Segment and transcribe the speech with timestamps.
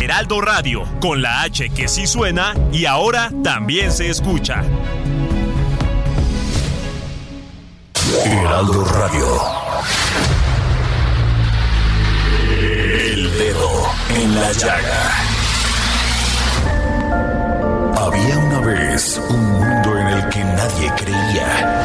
[0.00, 4.64] Heraldo Radio, con la H que sí suena y ahora también se escucha.
[8.24, 9.26] Heraldo Radio.
[12.50, 15.12] El dedo en la llaga.
[17.98, 21.84] Había una vez un mundo en el que nadie creía.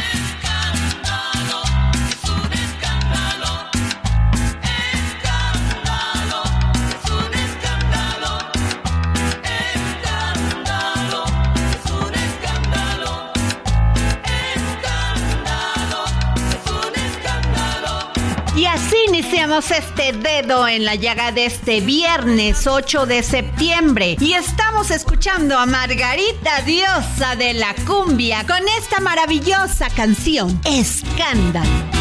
[19.21, 24.17] Iniciamos este dedo en la llaga de este viernes 8 de septiembre.
[24.19, 32.00] Y estamos escuchando a Margarita, diosa de la cumbia, con esta maravillosa canción, Escándalo.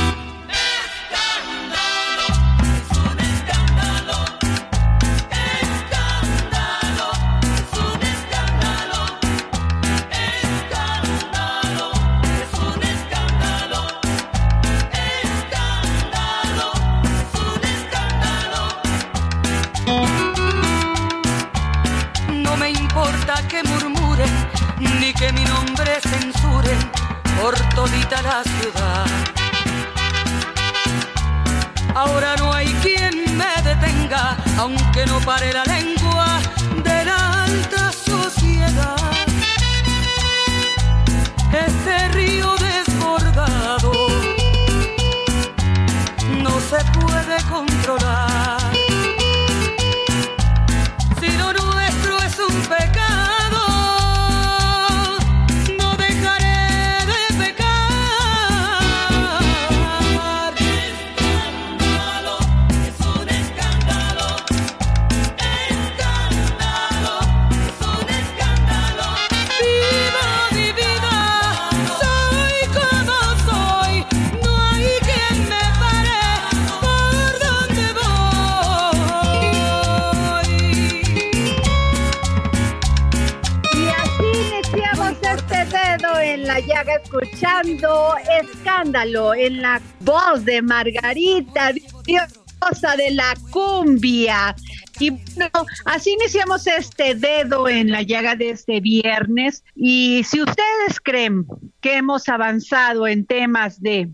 [87.40, 91.72] Escuchando escándalo en la voz de Margarita,
[92.04, 94.54] diosa de la cumbia.
[94.98, 99.64] Y bueno, así iniciamos este dedo en la llaga de este viernes.
[99.74, 101.46] Y si ustedes creen
[101.80, 104.10] que hemos avanzado en temas de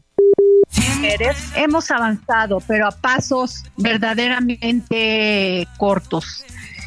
[0.77, 6.45] mujeres, hemos avanzado, pero a pasos verdaderamente cortos.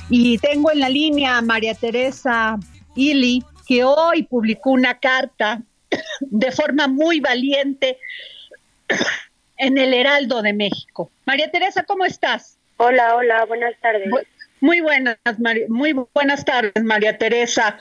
[0.09, 2.57] Y tengo en la línea a María Teresa
[2.95, 5.63] Ili, que hoy publicó una carta
[6.21, 7.97] de forma muy valiente
[9.57, 11.11] en el Heraldo de México.
[11.25, 12.57] María Teresa, ¿cómo estás?
[12.77, 14.09] Hola, hola, buenas tardes.
[14.61, 15.17] Muy buenas,
[15.69, 17.77] muy buenas tardes, María Teresa.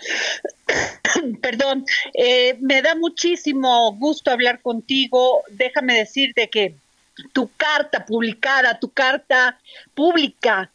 [1.42, 5.42] Perdón, eh, me da muchísimo gusto hablar contigo.
[5.50, 6.74] Déjame decirte que
[7.32, 9.58] tu carta publicada, tu carta
[9.94, 10.70] pública,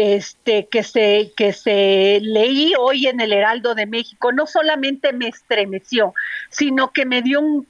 [0.00, 5.28] este, que se, que se leí hoy en el Heraldo de México, no solamente me
[5.28, 6.14] estremeció,
[6.50, 7.66] sino que me dio un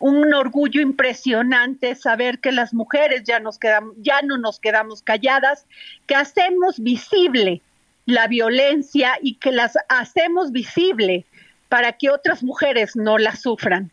[0.00, 5.66] un orgullo impresionante saber que las mujeres ya nos quedamos, ya no nos quedamos calladas,
[6.06, 7.60] que hacemos visible
[8.06, 11.26] la violencia y que las hacemos visible
[11.68, 13.92] para que otras mujeres no la sufran.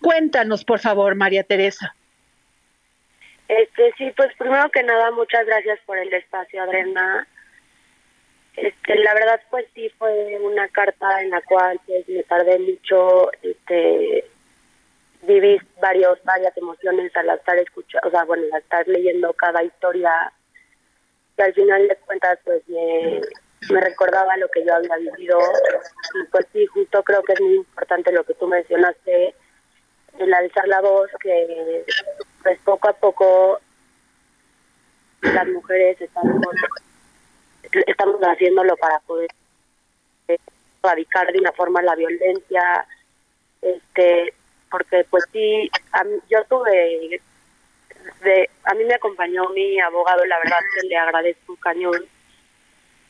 [0.00, 1.96] Cuéntanos, por favor, María Teresa.
[3.48, 7.26] Este, sí, pues primero que nada, muchas gracias por el espacio, Adriana.
[8.56, 13.30] Este, la verdad, pues sí, fue una carta en la cual pues me tardé mucho,
[13.42, 14.24] este,
[15.22, 20.32] viví varios, varias emociones al estar escuchando, o sea, bueno, al estar leyendo cada historia
[21.36, 23.20] que al final de cuentas pues me,
[23.70, 25.38] me recordaba lo que yo había vivido
[26.14, 29.34] y pues sí, justo creo que es muy importante lo que tú mencionaste,
[30.18, 31.84] el alzar la voz, que
[32.44, 33.58] pues poco a poco
[35.22, 36.36] las mujeres estamos,
[37.86, 39.30] estamos haciéndolo para poder
[40.82, 42.86] erradicar de una forma la violencia,
[43.62, 44.34] este
[44.70, 45.70] porque pues sí,
[46.28, 47.20] yo tuve,
[48.22, 52.04] de, a mí me acompañó mi abogado, la verdad que le agradezco un cañón,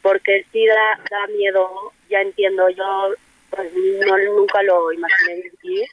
[0.02, 3.14] porque sí da, da miedo, ya entiendo, yo
[3.50, 3.72] pues
[4.06, 5.88] no nunca lo imaginé vivir,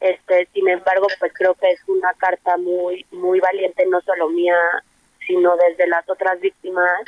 [0.00, 4.56] este, sin embargo pues creo que es una carta muy muy valiente no solo mía
[5.26, 7.02] sino desde las otras víctimas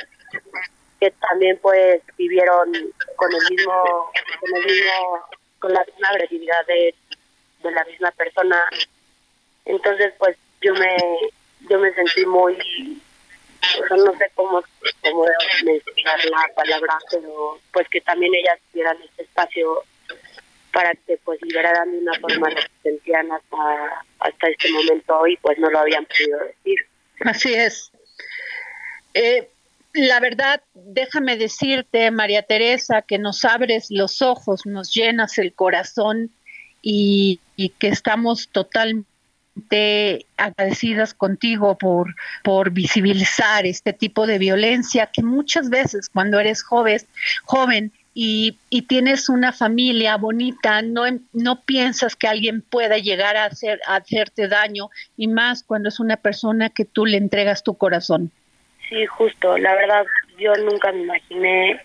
[0.99, 2.71] que también pues vivieron
[3.15, 5.25] con el mismo con el mismo
[5.59, 6.95] con la misma agresividad de,
[7.63, 8.57] de la misma persona.
[9.65, 10.97] Entonces pues yo me
[11.69, 12.57] yo me sentí muy
[13.91, 14.63] no sé cómo
[15.03, 15.25] cómo
[15.63, 19.83] mencionar la palabra pero pues que también ellas tuvieran este espacio
[20.71, 25.57] para que pues liberaran de una forma lo que hasta hasta este momento y pues
[25.59, 26.79] no lo habían podido decir.
[27.21, 27.91] Así es.
[29.13, 29.49] Eh,
[29.93, 36.31] la verdad, déjame decirte, María Teresa, que nos abres los ojos, nos llenas el corazón
[36.81, 37.39] y,
[37.79, 39.05] que estamos totalmente
[40.37, 47.01] agradecidas contigo por, por visibilizar este tipo de violencia que muchas veces cuando eres joven,
[47.43, 53.45] joven y, y, tienes una familia bonita, no, no piensas que alguien pueda llegar a,
[53.45, 57.77] hacer, a hacerte daño y más cuando es una persona que tú le entregas tu
[57.77, 58.31] corazón.
[58.89, 59.57] Sí, justo.
[59.57, 60.05] La verdad,
[60.37, 61.81] yo nunca me imaginé,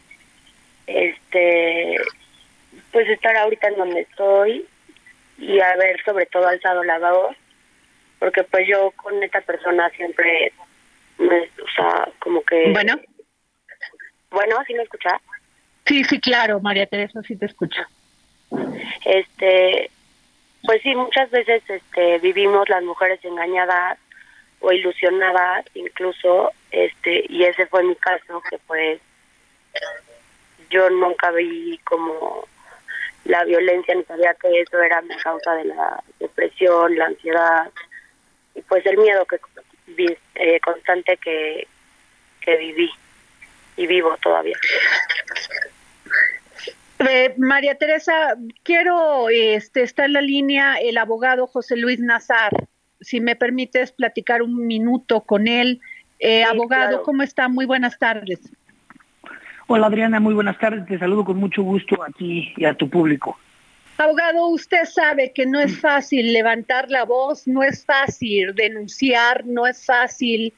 [0.86, 1.96] este,
[2.90, 4.66] pues estar ahorita en donde estoy
[5.38, 7.36] y haber sobre todo alzado la voz,
[8.18, 10.52] porque pues yo con esta persona siempre,
[11.18, 12.72] me, o sea, como que.
[12.72, 12.98] Bueno.
[14.30, 15.20] Bueno, ¿sí me escucha?
[15.86, 17.88] Sí, sí, claro, María Teresa, sí te escucha.
[19.04, 19.90] Este,
[20.62, 23.98] pues sí, muchas veces, este, vivimos las mujeres engañadas
[24.64, 28.98] o ilusionadas incluso este y ese fue mi caso que pues
[30.70, 32.48] yo nunca vi como
[33.26, 37.70] la violencia ni sabía que eso era mi causa de la depresión la ansiedad
[38.54, 39.38] y pues el miedo que
[40.36, 41.68] eh, constante que
[42.40, 42.90] que viví
[43.76, 44.56] y vivo todavía
[46.98, 52.68] eh, María Teresa, quiero, este, está en la línea el abogado José Luis Nazar
[53.04, 55.80] si me permites platicar un minuto con él.
[56.18, 57.48] Eh, abogado, ¿cómo está?
[57.48, 58.40] Muy buenas tardes.
[59.66, 60.86] Hola Adriana, muy buenas tardes.
[60.86, 63.38] Te saludo con mucho gusto aquí y a tu público.
[63.96, 69.66] Abogado, usted sabe que no es fácil levantar la voz, no es fácil denunciar, no
[69.66, 70.52] es fácil,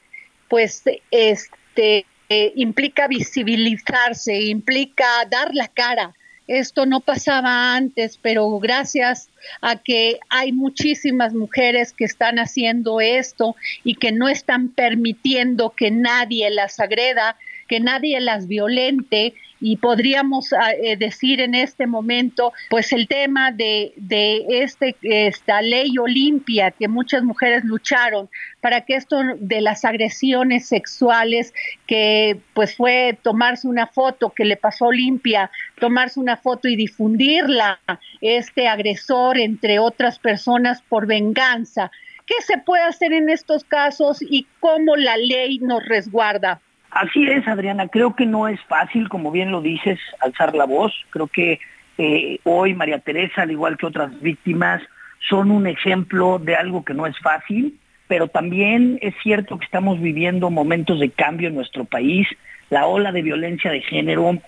[0.48, 6.14] pues, este, eh, implica visibilizarse, implica dar la cara
[6.46, 13.56] esto no pasaba antes, pero gracias a que hay muchísimas mujeres que están haciendo esto
[13.84, 17.36] y que no están permitiendo que nadie las agreda,
[17.68, 23.52] que nadie las violente, y podríamos ah, eh, decir en este momento pues el tema
[23.52, 28.28] de, de este esta ley Olimpia que muchas mujeres lucharon
[28.60, 31.54] para que esto de las agresiones sexuales
[31.86, 37.80] que pues fue tomarse una foto que le pasó Olimpia tomarse una foto y difundirla
[38.20, 41.90] este agresor entre otras personas por venganza
[42.26, 46.60] ¿Qué se puede hacer en estos casos y cómo la ley nos resguarda?
[46.96, 47.88] Así es, Adriana.
[47.88, 50.94] Creo que no es fácil, como bien lo dices, alzar la voz.
[51.10, 51.60] Creo que
[51.98, 54.80] eh, hoy María Teresa, al igual que otras víctimas,
[55.28, 60.00] son un ejemplo de algo que no es fácil, pero también es cierto que estamos
[60.00, 62.26] viviendo momentos de cambio en nuestro país.
[62.70, 64.38] La ola de violencia de género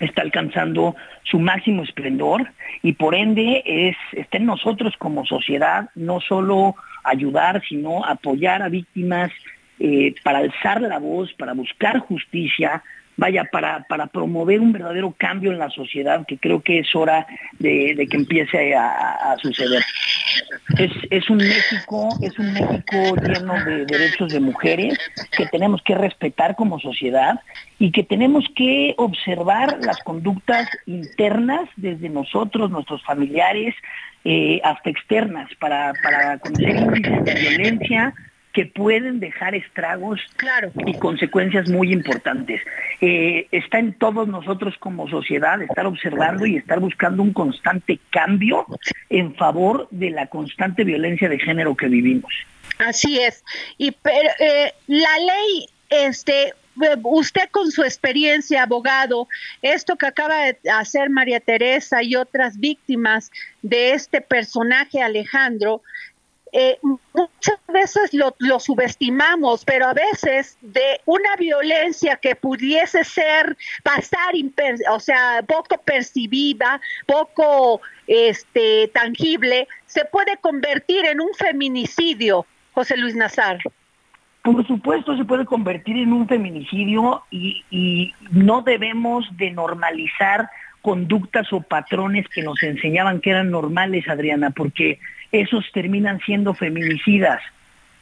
[0.00, 2.50] está alcanzando su máximo esplendor
[2.82, 8.68] y por ende es, está en nosotros como sociedad no solo ayudar, sino apoyar a
[8.68, 9.30] víctimas
[9.78, 12.82] eh, para alzar la voz, para buscar justicia,
[13.16, 17.26] vaya, para, para promover un verdadero cambio en la sociedad que creo que es hora
[17.58, 19.82] de, que empiece a, suceder.
[20.78, 24.98] Es, es, un México, es un México lleno de derechos de mujeres
[25.36, 27.40] que tenemos que respetar como sociedad
[27.78, 33.74] y que tenemos que observar las conductas internas desde nosotros, nuestros familiares,
[34.24, 38.14] eh, hasta externas, para, para conocer índices de violencia,
[38.52, 40.72] que pueden dejar estragos claro.
[40.86, 42.60] y consecuencias muy importantes.
[43.00, 48.66] Eh, está en todos nosotros como sociedad estar observando y estar buscando un constante cambio
[49.08, 52.32] en favor de la constante violencia de género que vivimos.
[52.78, 53.44] Así es.
[53.78, 56.54] Y pero, eh, la ley, este,
[57.02, 59.28] usted con su experiencia, abogado,
[59.60, 63.30] esto que acaba de hacer María Teresa y otras víctimas
[63.62, 65.82] de este personaje Alejandro,
[66.54, 66.78] eh,
[67.14, 74.34] muchas veces lo, lo, subestimamos, pero a veces de una violencia que pudiese ser pasar,
[74.90, 82.44] o sea, poco percibida, poco este, tangible, se puede convertir en un feminicidio,
[82.74, 83.58] José Luis Nazar.
[84.42, 90.50] Por supuesto se puede convertir en un feminicidio y, y no debemos de normalizar
[90.82, 94.98] conductas o patrones que nos enseñaban que eran normales, Adriana, porque
[95.32, 97.40] esos terminan siendo feminicidas.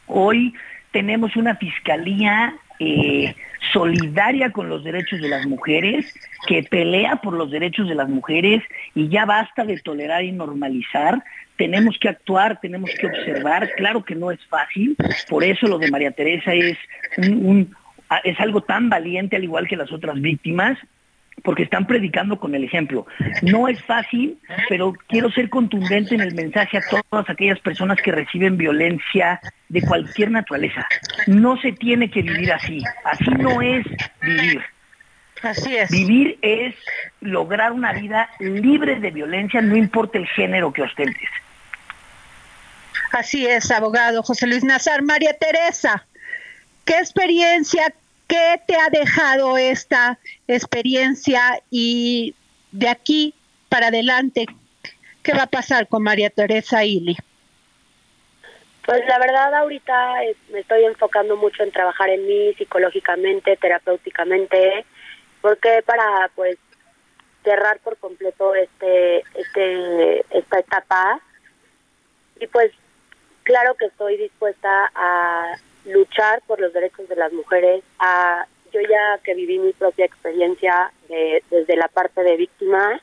[0.07, 0.53] Hoy
[0.91, 3.35] tenemos una fiscalía eh,
[3.73, 6.13] solidaria con los derechos de las mujeres,
[6.47, 11.23] que pelea por los derechos de las mujeres y ya basta de tolerar y normalizar.
[11.57, 13.71] Tenemos que actuar, tenemos que observar.
[13.77, 14.97] Claro que no es fácil,
[15.29, 16.77] por eso lo de María Teresa es,
[17.19, 17.75] un,
[18.25, 20.79] es algo tan valiente al igual que las otras víctimas
[21.42, 23.06] porque están predicando con el ejemplo.
[23.42, 28.12] No es fácil, pero quiero ser contundente en el mensaje a todas aquellas personas que
[28.12, 30.87] reciben violencia de cualquier naturaleza.
[31.26, 32.82] No se tiene que vivir así.
[33.04, 33.87] Así no es
[34.23, 34.62] vivir.
[35.42, 35.90] Así es.
[35.90, 36.75] Vivir es
[37.20, 41.28] lograr una vida libre de violencia, no importa el género que ostentes.
[43.12, 45.02] Así es, abogado José Luis Nazar.
[45.02, 46.06] María Teresa,
[46.85, 47.92] ¿qué experiencia,
[48.31, 52.33] ¿Qué te ha dejado esta experiencia y
[52.71, 53.35] de aquí
[53.69, 54.47] para adelante,
[55.25, 57.17] qué va a pasar con María Teresa Ili?
[58.87, 60.15] Pues la verdad ahorita
[60.53, 64.85] me estoy enfocando mucho en trabajar en mí psicológicamente, terapéuticamente,
[65.41, 66.57] porque para pues
[67.43, 71.21] cerrar por completo este este esta etapa
[72.39, 72.71] y pues
[73.43, 77.83] claro que estoy dispuesta a luchar por los derechos de las mujeres.
[77.99, 83.01] A, yo ya que viví mi propia experiencia desde la parte de víctima,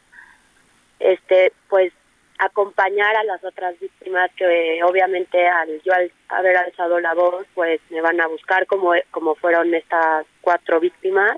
[0.99, 1.91] este, pues
[2.39, 7.81] acompañar a las otras víctimas que obviamente al yo al haber alzado la voz, pues
[7.89, 11.37] me van a buscar como como fueron estas cuatro víctimas.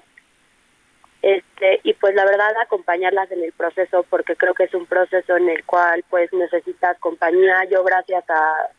[1.22, 5.36] Este, y pues la verdad acompañarlas en el proceso porque creo que es un proceso
[5.36, 7.66] en el cual pues necesitas compañía.
[7.66, 8.70] Yo gracias a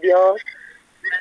[0.00, 0.40] Dios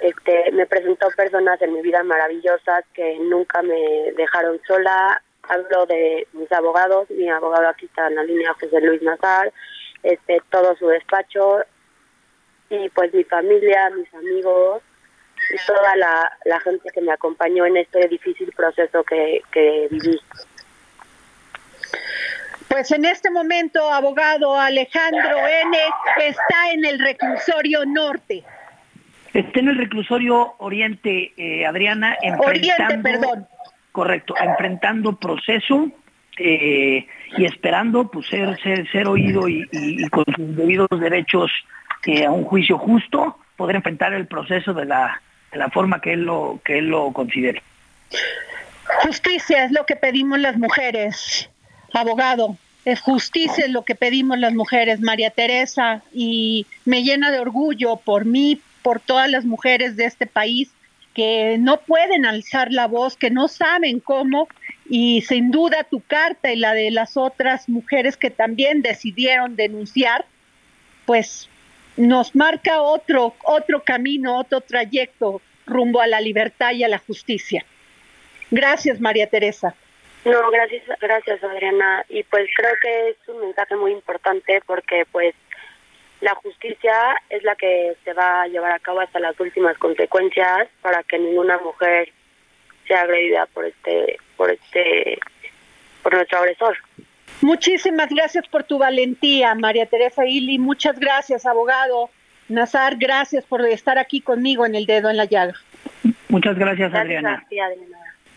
[0.01, 5.21] este, me presentó personas en mi vida maravillosas que nunca me dejaron sola.
[5.43, 9.51] Hablo de mis abogados, mi abogado aquí está en la línea, José Luis Nazar,
[10.03, 11.63] este, todo su despacho
[12.69, 14.83] y pues mi familia, mis amigos
[15.51, 20.19] y toda la, la gente que me acompañó en este difícil proceso que, que viví.
[22.67, 25.77] Pues en este momento, abogado Alejandro N.
[26.19, 28.45] está en el reclusorio norte.
[29.33, 33.03] Está en el reclusorio Oriente, eh, Adriana, enfrentando...
[33.03, 33.47] perdón.
[33.91, 35.91] Correcto, enfrentando proceso
[36.37, 37.05] eh,
[37.37, 41.51] y esperando pues ser, ser, ser oído y, con sus debidos derechos
[42.05, 45.21] eh, a un juicio justo, poder enfrentar el proceso de la,
[45.51, 47.61] de la forma que él lo, que él lo considere.
[49.03, 51.49] Justicia es lo que pedimos las mujeres,
[51.93, 52.57] abogado.
[52.85, 57.97] Es justicia es lo que pedimos las mujeres, María Teresa, y me llena de orgullo
[57.97, 60.71] por mí, por todas las mujeres de este país
[61.13, 64.47] que no pueden alzar la voz, que no saben cómo,
[64.87, 70.25] y sin duda tu carta y la de las otras mujeres que también decidieron denunciar,
[71.05, 71.49] pues
[71.97, 77.65] nos marca otro, otro camino, otro trayecto rumbo a la libertad y a la justicia.
[78.51, 79.75] Gracias, María Teresa.
[80.25, 82.05] No, gracias, gracias, Adriana.
[82.09, 85.33] Y pues creo que es un mensaje muy importante porque pues
[86.21, 86.93] la justicia
[87.29, 91.17] es la que se va a llevar a cabo hasta las últimas consecuencias para que
[91.17, 92.11] ninguna mujer
[92.87, 95.19] sea agredida por este por este
[96.03, 96.77] por nuestro agresor.
[97.41, 100.59] Muchísimas gracias por tu valentía, María Teresa Ili.
[100.59, 102.09] Muchas gracias, abogado.
[102.49, 105.53] Nazar, gracias por estar aquí conmigo en el dedo en la llaga.
[106.27, 107.45] Muchas gracias, Adriana.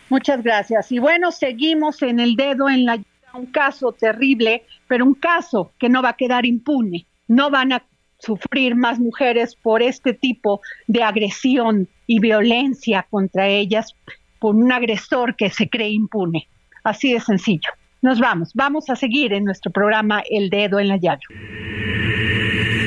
[0.08, 0.92] Muchas gracias.
[0.92, 5.72] Y bueno, seguimos en el dedo en la llaga, un caso terrible, pero un caso
[5.78, 7.82] que no va a quedar impune no van a
[8.18, 13.94] sufrir más mujeres por este tipo de agresión y violencia contra ellas
[14.38, 16.48] por un agresor que se cree impune.
[16.84, 17.70] Así de sencillo.
[18.02, 18.50] Nos vamos.
[18.54, 21.20] Vamos a seguir en nuestro programa El Dedo en la Llaga.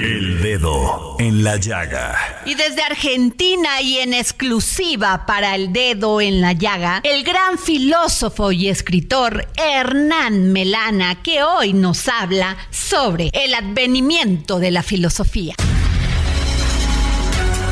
[0.03, 2.15] El dedo en la llaga.
[2.45, 8.51] Y desde Argentina y en exclusiva para el dedo en la llaga, el gran filósofo
[8.51, 15.55] y escritor Hernán Melana, que hoy nos habla sobre el advenimiento de la filosofía.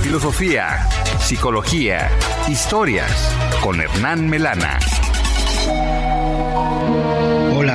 [0.01, 0.89] Filosofía,
[1.19, 2.09] psicología,
[2.49, 3.11] historias
[3.61, 4.79] con Hernán Melana.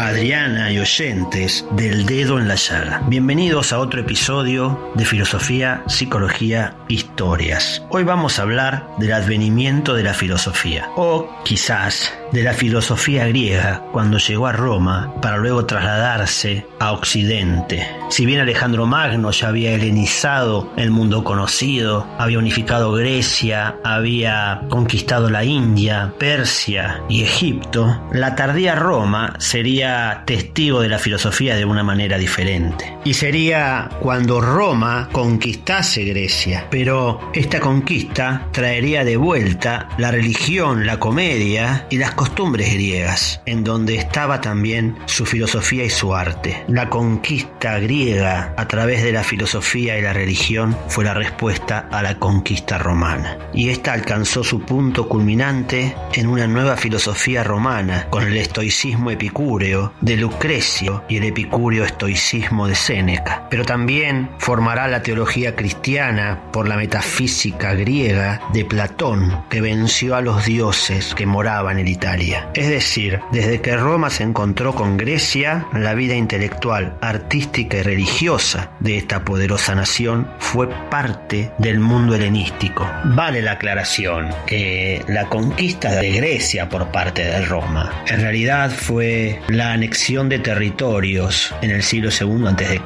[0.06, 3.02] Adriana y oyentes del dedo en la llaga.
[3.08, 7.82] Bienvenidos a otro episodio de Filosofía, Psicología, Historias.
[7.90, 13.84] Hoy vamos a hablar del advenimiento de la filosofía, o quizás de la filosofía griega
[13.92, 17.86] cuando llegó a Roma para luego trasladarse a Occidente.
[18.10, 25.30] Si bien Alejandro Magno ya había helenizado el mundo conocido, había unificado Grecia, había conquistado
[25.30, 31.82] la India, Persia y Egipto, la tardía Roma sería testigo de la filosofía de una
[31.82, 32.96] manera diferente.
[33.04, 40.98] Y sería cuando Roma conquistase Grecia, pero esta conquista traería de vuelta la religión, la
[40.98, 46.64] comedia y las costumbres griegas, en donde estaba también su filosofía y su arte.
[46.66, 52.02] La conquista griega a través de la filosofía y la religión fue la respuesta a
[52.02, 53.38] la conquista romana.
[53.54, 59.92] Y esta alcanzó su punto culminante en una nueva filosofía romana, con el estoicismo epicúreo
[60.00, 63.46] de Lucrecio y el epicúreo estoicismo de Séneca.
[63.48, 70.20] Pero también formará la teología cristiana por la metafísica griega de Platón, que venció a
[70.20, 72.07] los dioses que moraban en Italia
[72.54, 78.70] es decir, desde que Roma se encontró con Grecia, la vida intelectual, artística y religiosa
[78.80, 82.88] de esta poderosa nación fue parte del mundo helenístico.
[83.04, 89.40] Vale la aclaración que la conquista de Grecia por parte de Roma en realidad fue
[89.48, 92.80] la anexión de territorios en el siglo II a.C.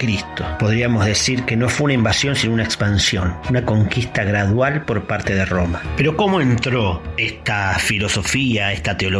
[0.58, 5.34] Podríamos decir que no fue una invasión sino una expansión, una conquista gradual por parte
[5.34, 5.80] de Roma.
[5.96, 9.11] Pero ¿cómo entró esta filosofía, esta teología?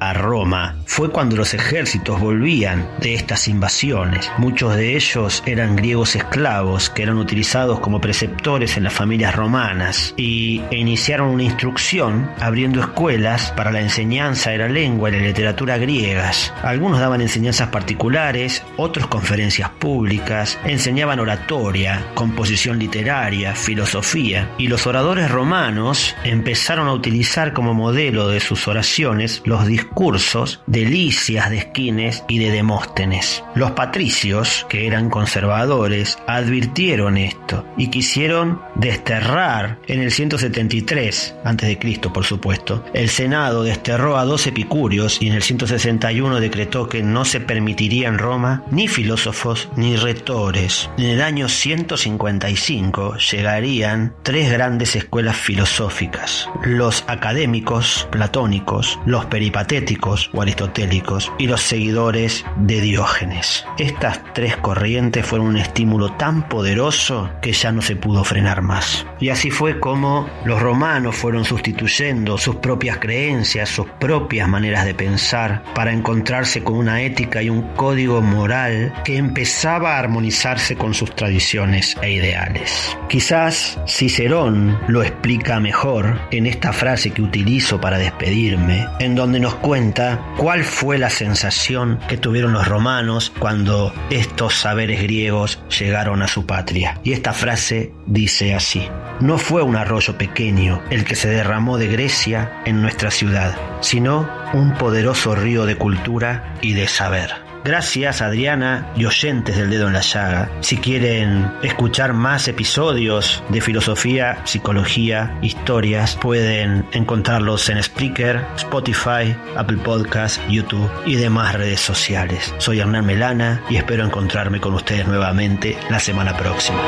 [0.00, 4.30] A Roma fue cuando los ejércitos volvían de estas invasiones.
[4.38, 10.14] Muchos de ellos eran griegos esclavos que eran utilizados como preceptores en las familias romanas
[10.16, 15.76] y iniciaron una instrucción abriendo escuelas para la enseñanza de la lengua y la literatura
[15.76, 16.52] griegas.
[16.62, 25.30] Algunos daban enseñanzas particulares, otros conferencias públicas, enseñaban oratoria, composición literaria, filosofía y los oradores
[25.30, 32.24] romanos empezaron a utilizar como modelo de sus oraciones los discursos de Licias de Esquines
[32.28, 33.42] y de Demóstenes.
[33.54, 41.78] Los patricios, que eran conservadores, advirtieron esto y quisieron desterrar en el 173 a.C.,
[42.12, 42.84] por supuesto.
[42.92, 48.08] El Senado desterró a dos epicúreos y en el 161 decretó que no se permitiría
[48.08, 50.90] en Roma ni filósofos ni retores.
[50.98, 60.42] En el año 155 llegarían tres grandes escuelas filosóficas, los académicos platónicos, los peripatéticos o
[60.42, 63.64] aristotélicos y los seguidores de Diógenes.
[63.78, 69.06] Estas tres corrientes fueron un estímulo tan poderoso que ya no se pudo frenar más.
[69.20, 74.94] Y así fue como los romanos fueron sustituyendo sus propias creencias, sus propias maneras de
[74.94, 80.94] pensar, para encontrarse con una ética y un código moral que empezaba a armonizarse con
[80.94, 82.96] sus tradiciones e ideales.
[83.08, 89.54] Quizás Cicerón lo explica mejor en esta frase que utilizo para despedirme, en donde nos
[89.56, 96.28] cuenta cuál fue la sensación que tuvieron los romanos cuando estos saberes griegos llegaron a
[96.28, 97.00] su patria.
[97.04, 98.88] Y esta frase dice así,
[99.20, 104.28] no fue un arroyo pequeño el que se derramó de Grecia en nuestra ciudad, sino
[104.52, 107.43] un poderoso río de cultura y de saber.
[107.64, 110.50] Gracias Adriana y oyentes del dedo en la llaga.
[110.60, 119.78] Si quieren escuchar más episodios de filosofía, psicología, historias, pueden encontrarlos en Spreaker, Spotify, Apple
[119.78, 122.54] Podcasts, YouTube y demás redes sociales.
[122.58, 126.82] Soy Hernán Melana y espero encontrarme con ustedes nuevamente la semana próxima.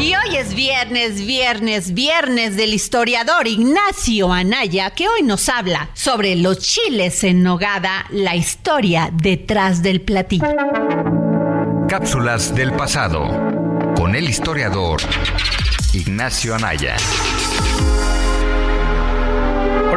[0.00, 6.36] Y hoy es viernes, viernes, viernes del historiador Ignacio Anaya, que hoy nos habla sobre
[6.36, 10.46] los chiles en nogada, la historia detrás del platillo.
[11.86, 13.28] Cápsulas del pasado
[13.94, 15.02] con el historiador
[15.92, 16.96] Ignacio Anaya.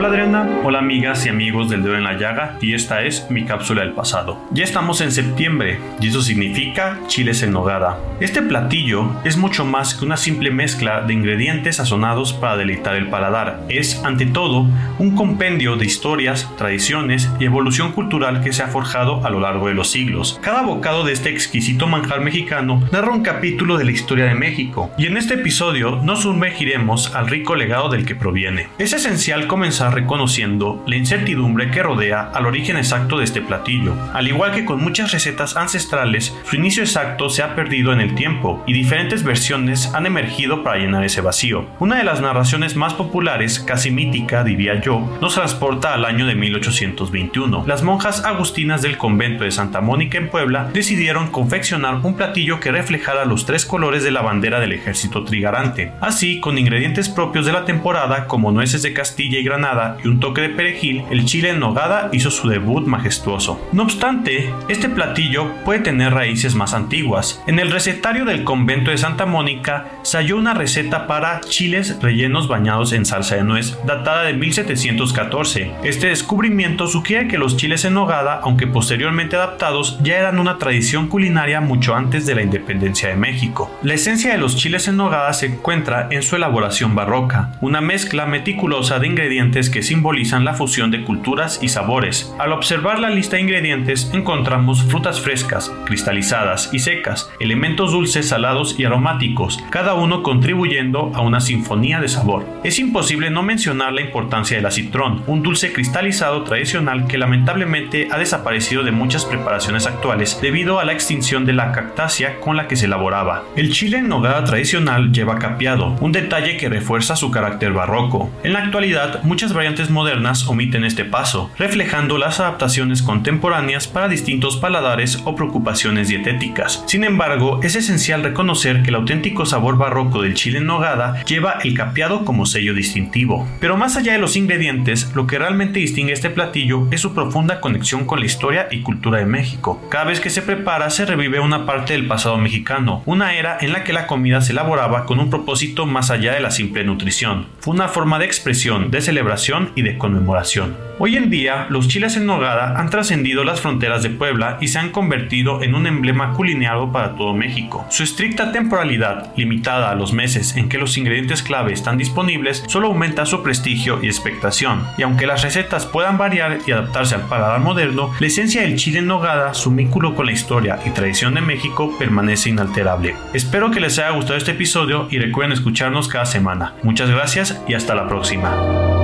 [0.03, 3.45] Hola Adriana, hola amigas y amigos del dedo en la llaga y esta es mi
[3.45, 4.37] cápsula del pasado.
[4.51, 7.97] Ya estamos en septiembre y eso significa chiles en nogada.
[8.19, 13.07] Este platillo es mucho más que una simple mezcla de ingredientes sazonados para deleitar el
[13.07, 13.61] paladar.
[13.69, 14.67] Es ante todo
[14.99, 19.69] un compendio de historias, tradiciones y evolución cultural que se ha forjado a lo largo
[19.69, 20.37] de los siglos.
[20.43, 24.91] Cada bocado de este exquisito manjar mexicano narra un capítulo de la historia de México
[24.97, 28.67] y en este episodio nos sumergiremos al rico legado del que proviene.
[28.77, 33.95] Es esencial comenzar reconociendo la incertidumbre que rodea al origen exacto de este platillo.
[34.13, 38.15] Al igual que con muchas recetas ancestrales, su inicio exacto se ha perdido en el
[38.15, 41.65] tiempo y diferentes versiones han emergido para llenar ese vacío.
[41.79, 46.35] Una de las narraciones más populares, casi mítica diría yo, nos transporta al año de
[46.35, 47.63] 1821.
[47.67, 52.71] Las monjas agustinas del convento de Santa Mónica en Puebla decidieron confeccionar un platillo que
[52.71, 55.91] reflejara los tres colores de la bandera del ejército trigarante.
[56.01, 60.19] Así, con ingredientes propios de la temporada como nueces de Castilla y Granada y un
[60.19, 63.59] toque de perejil, el chile en nogada hizo su debut majestuoso.
[63.71, 67.41] No obstante, este platillo puede tener raíces más antiguas.
[67.47, 72.47] En el recetario del convento de Santa Mónica se halló una receta para chiles rellenos
[72.47, 75.71] bañados en salsa de nuez datada de 1714.
[75.83, 81.07] Este descubrimiento sugiere que los chiles en nogada, aunque posteriormente adaptados, ya eran una tradición
[81.07, 83.71] culinaria mucho antes de la independencia de México.
[83.81, 88.25] La esencia de los chiles en nogada se encuentra en su elaboración barroca, una mezcla
[88.25, 92.31] meticulosa de ingredientes que simbolizan la fusión de culturas y sabores.
[92.37, 98.79] Al observar la lista de ingredientes encontramos frutas frescas, cristalizadas y secas, elementos dulces, salados
[98.79, 102.45] y aromáticos, cada uno contribuyendo a una sinfonía de sabor.
[102.63, 108.19] Es imposible no mencionar la importancia del acitrón, un dulce cristalizado tradicional que lamentablemente ha
[108.19, 112.75] desaparecido de muchas preparaciones actuales debido a la extinción de la cactácea con la que
[112.75, 113.43] se elaboraba.
[113.55, 118.29] El chile en nogada tradicional lleva capeado, un detalle que refuerza su carácter barroco.
[118.43, 124.57] En la actualidad, muchas variantes modernas omiten este paso, reflejando las adaptaciones contemporáneas para distintos
[124.57, 126.83] paladares o preocupaciones dietéticas.
[126.85, 131.59] Sin embargo, es esencial reconocer que el auténtico sabor barroco del chile en nogada lleva
[131.63, 133.47] el capeado como sello distintivo.
[133.61, 137.61] Pero más allá de los ingredientes, lo que realmente distingue este platillo es su profunda
[137.61, 139.81] conexión con la historia y cultura de México.
[139.89, 143.71] Cada vez que se prepara se revive una parte del pasado mexicano, una era en
[143.71, 147.47] la que la comida se elaboraba con un propósito más allá de la simple nutrición.
[147.61, 150.75] Fue una forma de expresión, de celebración y de conmemoración.
[150.99, 154.77] Hoy en día, los chiles en nogada han trascendido las fronteras de Puebla y se
[154.77, 157.85] han convertido en un emblema culinario para todo México.
[157.89, 162.87] Su estricta temporalidad, limitada a los meses en que los ingredientes clave están disponibles, solo
[162.87, 164.83] aumenta su prestigio y expectación.
[164.97, 168.99] Y aunque las recetas puedan variar y adaptarse al paladar moderno, la esencia del chile
[168.99, 173.15] en nogada, su vínculo con la historia y tradición de México, permanece inalterable.
[173.33, 176.75] Espero que les haya gustado este episodio y recuerden escucharnos cada semana.
[176.83, 179.02] Muchas gracias y hasta la próxima.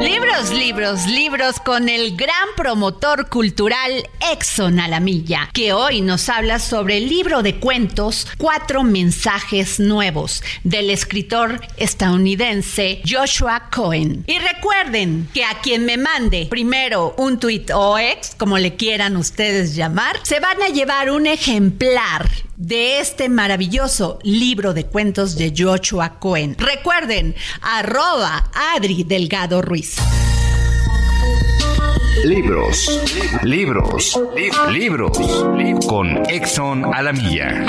[0.00, 6.96] Libros, libros, libros con el gran promotor cultural Exxon Alamilla, que hoy nos habla sobre
[6.96, 14.24] el libro de cuentos Cuatro mensajes nuevos del escritor estadounidense Joshua Cohen.
[14.26, 19.18] Y recuerden que a quien me mande primero un tweet o ex, como le quieran
[19.18, 22.26] ustedes llamar, se van a llevar un ejemplar
[22.60, 26.56] de este maravilloso libro de cuentos de Joshua Cohen.
[26.58, 29.96] Recuerden, arroba Adri Delgado Ruiz.
[32.22, 33.00] Libros,
[33.42, 34.20] libros,
[34.70, 35.18] libros,
[35.86, 37.64] con Exxon Alamilla.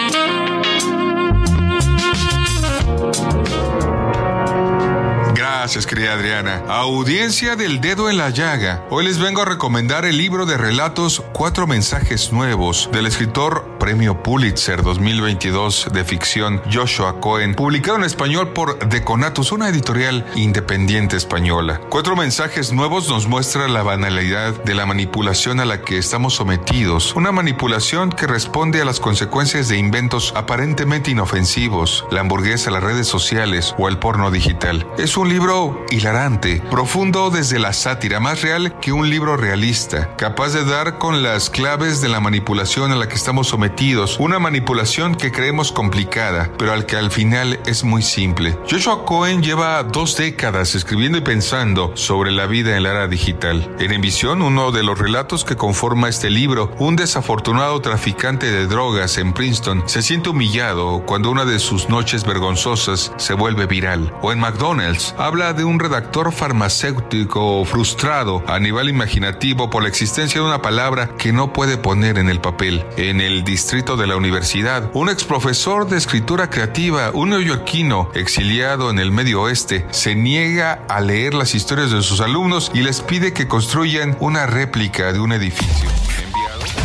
[5.34, 6.64] Gracias, querida Adriana.
[6.68, 8.86] Audiencia del dedo en la llaga.
[8.90, 14.22] Hoy les vengo a recomendar el libro de relatos Cuatro mensajes nuevos del escritor Premio
[14.22, 21.82] Pulitzer 2022 de ficción Joshua Cohen, publicado en español por Deconatus, una editorial independiente española.
[21.90, 27.16] Cuatro mensajes nuevos nos muestra la banalidad de la manipulación a la que estamos sometidos,
[27.16, 33.08] una manipulación que responde a las consecuencias de inventos aparentemente inofensivos, la hamburguesa, las redes
[33.08, 34.86] sociales o el porno digital.
[35.00, 40.50] Es un libro hilarante, profundo desde la sátira, más real que un libro realista, capaz
[40.50, 43.71] de dar con las claves de la manipulación a la que estamos sometidos
[44.20, 48.56] una manipulación que creemos complicada, pero al que al final es muy simple.
[48.70, 53.76] Joshua Cohen lleva dos décadas escribiendo y pensando sobre la vida en la era digital.
[53.80, 59.18] En Envisión, uno de los relatos que conforma este libro, un desafortunado traficante de drogas
[59.18, 64.14] en Princeton se siente humillado cuando una de sus noches vergonzosas se vuelve viral.
[64.22, 70.40] O en McDonald's, habla de un redactor farmacéutico frustrado a nivel imaginativo por la existencia
[70.40, 72.86] de una palabra que no puede poner en el papel.
[72.98, 74.90] En el distrito de la universidad.
[74.96, 80.84] Un ex profesor de escritura creativa, un neoyorquino exiliado en el medio oeste, se niega
[80.90, 85.20] a leer las historias de sus alumnos y les pide que construyan una réplica de
[85.20, 85.88] un edificio.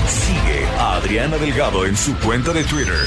[0.07, 3.07] Sigue a Adriana Delgado en su cuenta de Twitter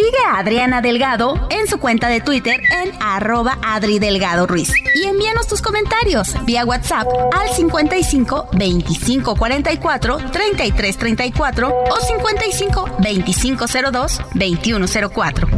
[0.00, 4.72] Sigue a Adriana Delgado en su cuenta de Twitter en arroba Adri Delgado Ruiz.
[4.94, 13.66] Y envíanos tus comentarios vía WhatsApp al 55 25 44 33 34 o 55 25
[13.92, 15.48] 02 21 04.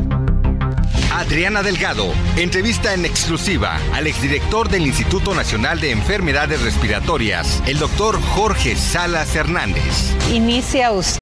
[1.15, 8.21] Adriana Delgado entrevista en exclusiva al exdirector del Instituto Nacional de Enfermedades Respiratorias, el doctor
[8.21, 10.17] Jorge Salas Hernández.
[10.33, 11.22] Inicia usted.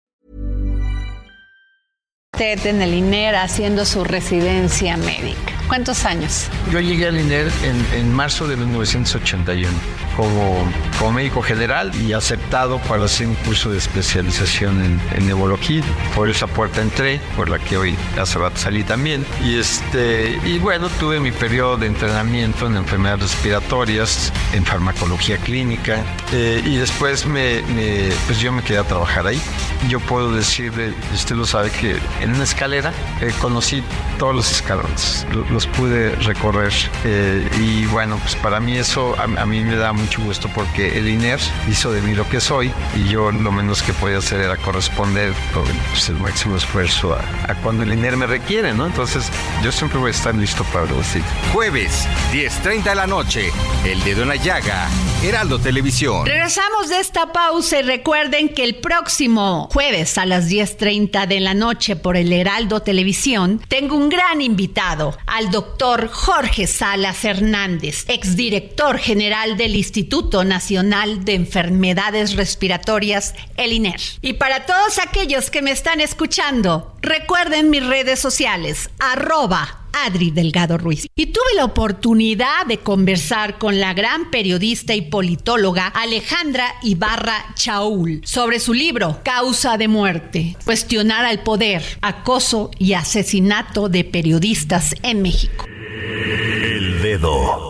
[2.39, 5.60] En el INER haciendo su residencia médica.
[5.71, 6.49] ¿Cuántos años?
[6.69, 9.71] Yo llegué al INER en, en marzo de 1981
[10.15, 15.83] como, como médico general y aceptado para hacer un curso de especialización en, en neurología.
[16.15, 19.25] Por esa puerta entré, por la que hoy hace rato salí también.
[19.43, 26.03] Y, este, y bueno, tuve mi periodo de entrenamiento en enfermedades respiratorias, en farmacología clínica
[26.33, 29.41] eh, y después me, me, pues yo me quedé a trabajar ahí.
[29.89, 33.83] Yo puedo decirle, usted lo sabe, que en una escalera eh, conocí
[34.19, 36.71] todos los escalones, los, los pude recorrer
[37.05, 40.97] eh, y bueno, pues para mí eso a, a, mí me da mucho gusto porque
[40.97, 44.41] el INER hizo de mí lo que soy y yo lo menos que podía hacer
[44.41, 48.87] era corresponder con pues, el máximo esfuerzo a, a, cuando el INER me requiere, ¿no?
[48.87, 49.29] Entonces
[49.63, 51.23] yo siempre voy a estar listo para decir.
[51.53, 53.51] Jueves, 10.30 de la noche,
[53.85, 54.87] El Dedo en la Llaga,
[55.23, 56.25] Heraldo Televisión.
[56.25, 61.53] Regresamos de esta pausa y recuerden que el próximo jueves a las 10.30 de la
[61.53, 68.97] noche por el Heraldo Televisión tengo un gran invitado, al doctor Jorge Salas Hernández, exdirector
[68.97, 73.99] general del Instituto Nacional de Enfermedades Respiratorias, el INER.
[74.21, 80.77] Y para todos aquellos que me están escuchando, recuerden mis redes sociales, arroba Adri Delgado
[80.77, 81.07] Ruiz.
[81.15, 88.21] Y tuve la oportunidad de conversar con la gran periodista y politóloga Alejandra Ibarra Chaul
[88.23, 95.21] sobre su libro Causa de muerte, cuestionar al poder, acoso y asesinato de periodistas en
[95.21, 95.65] México.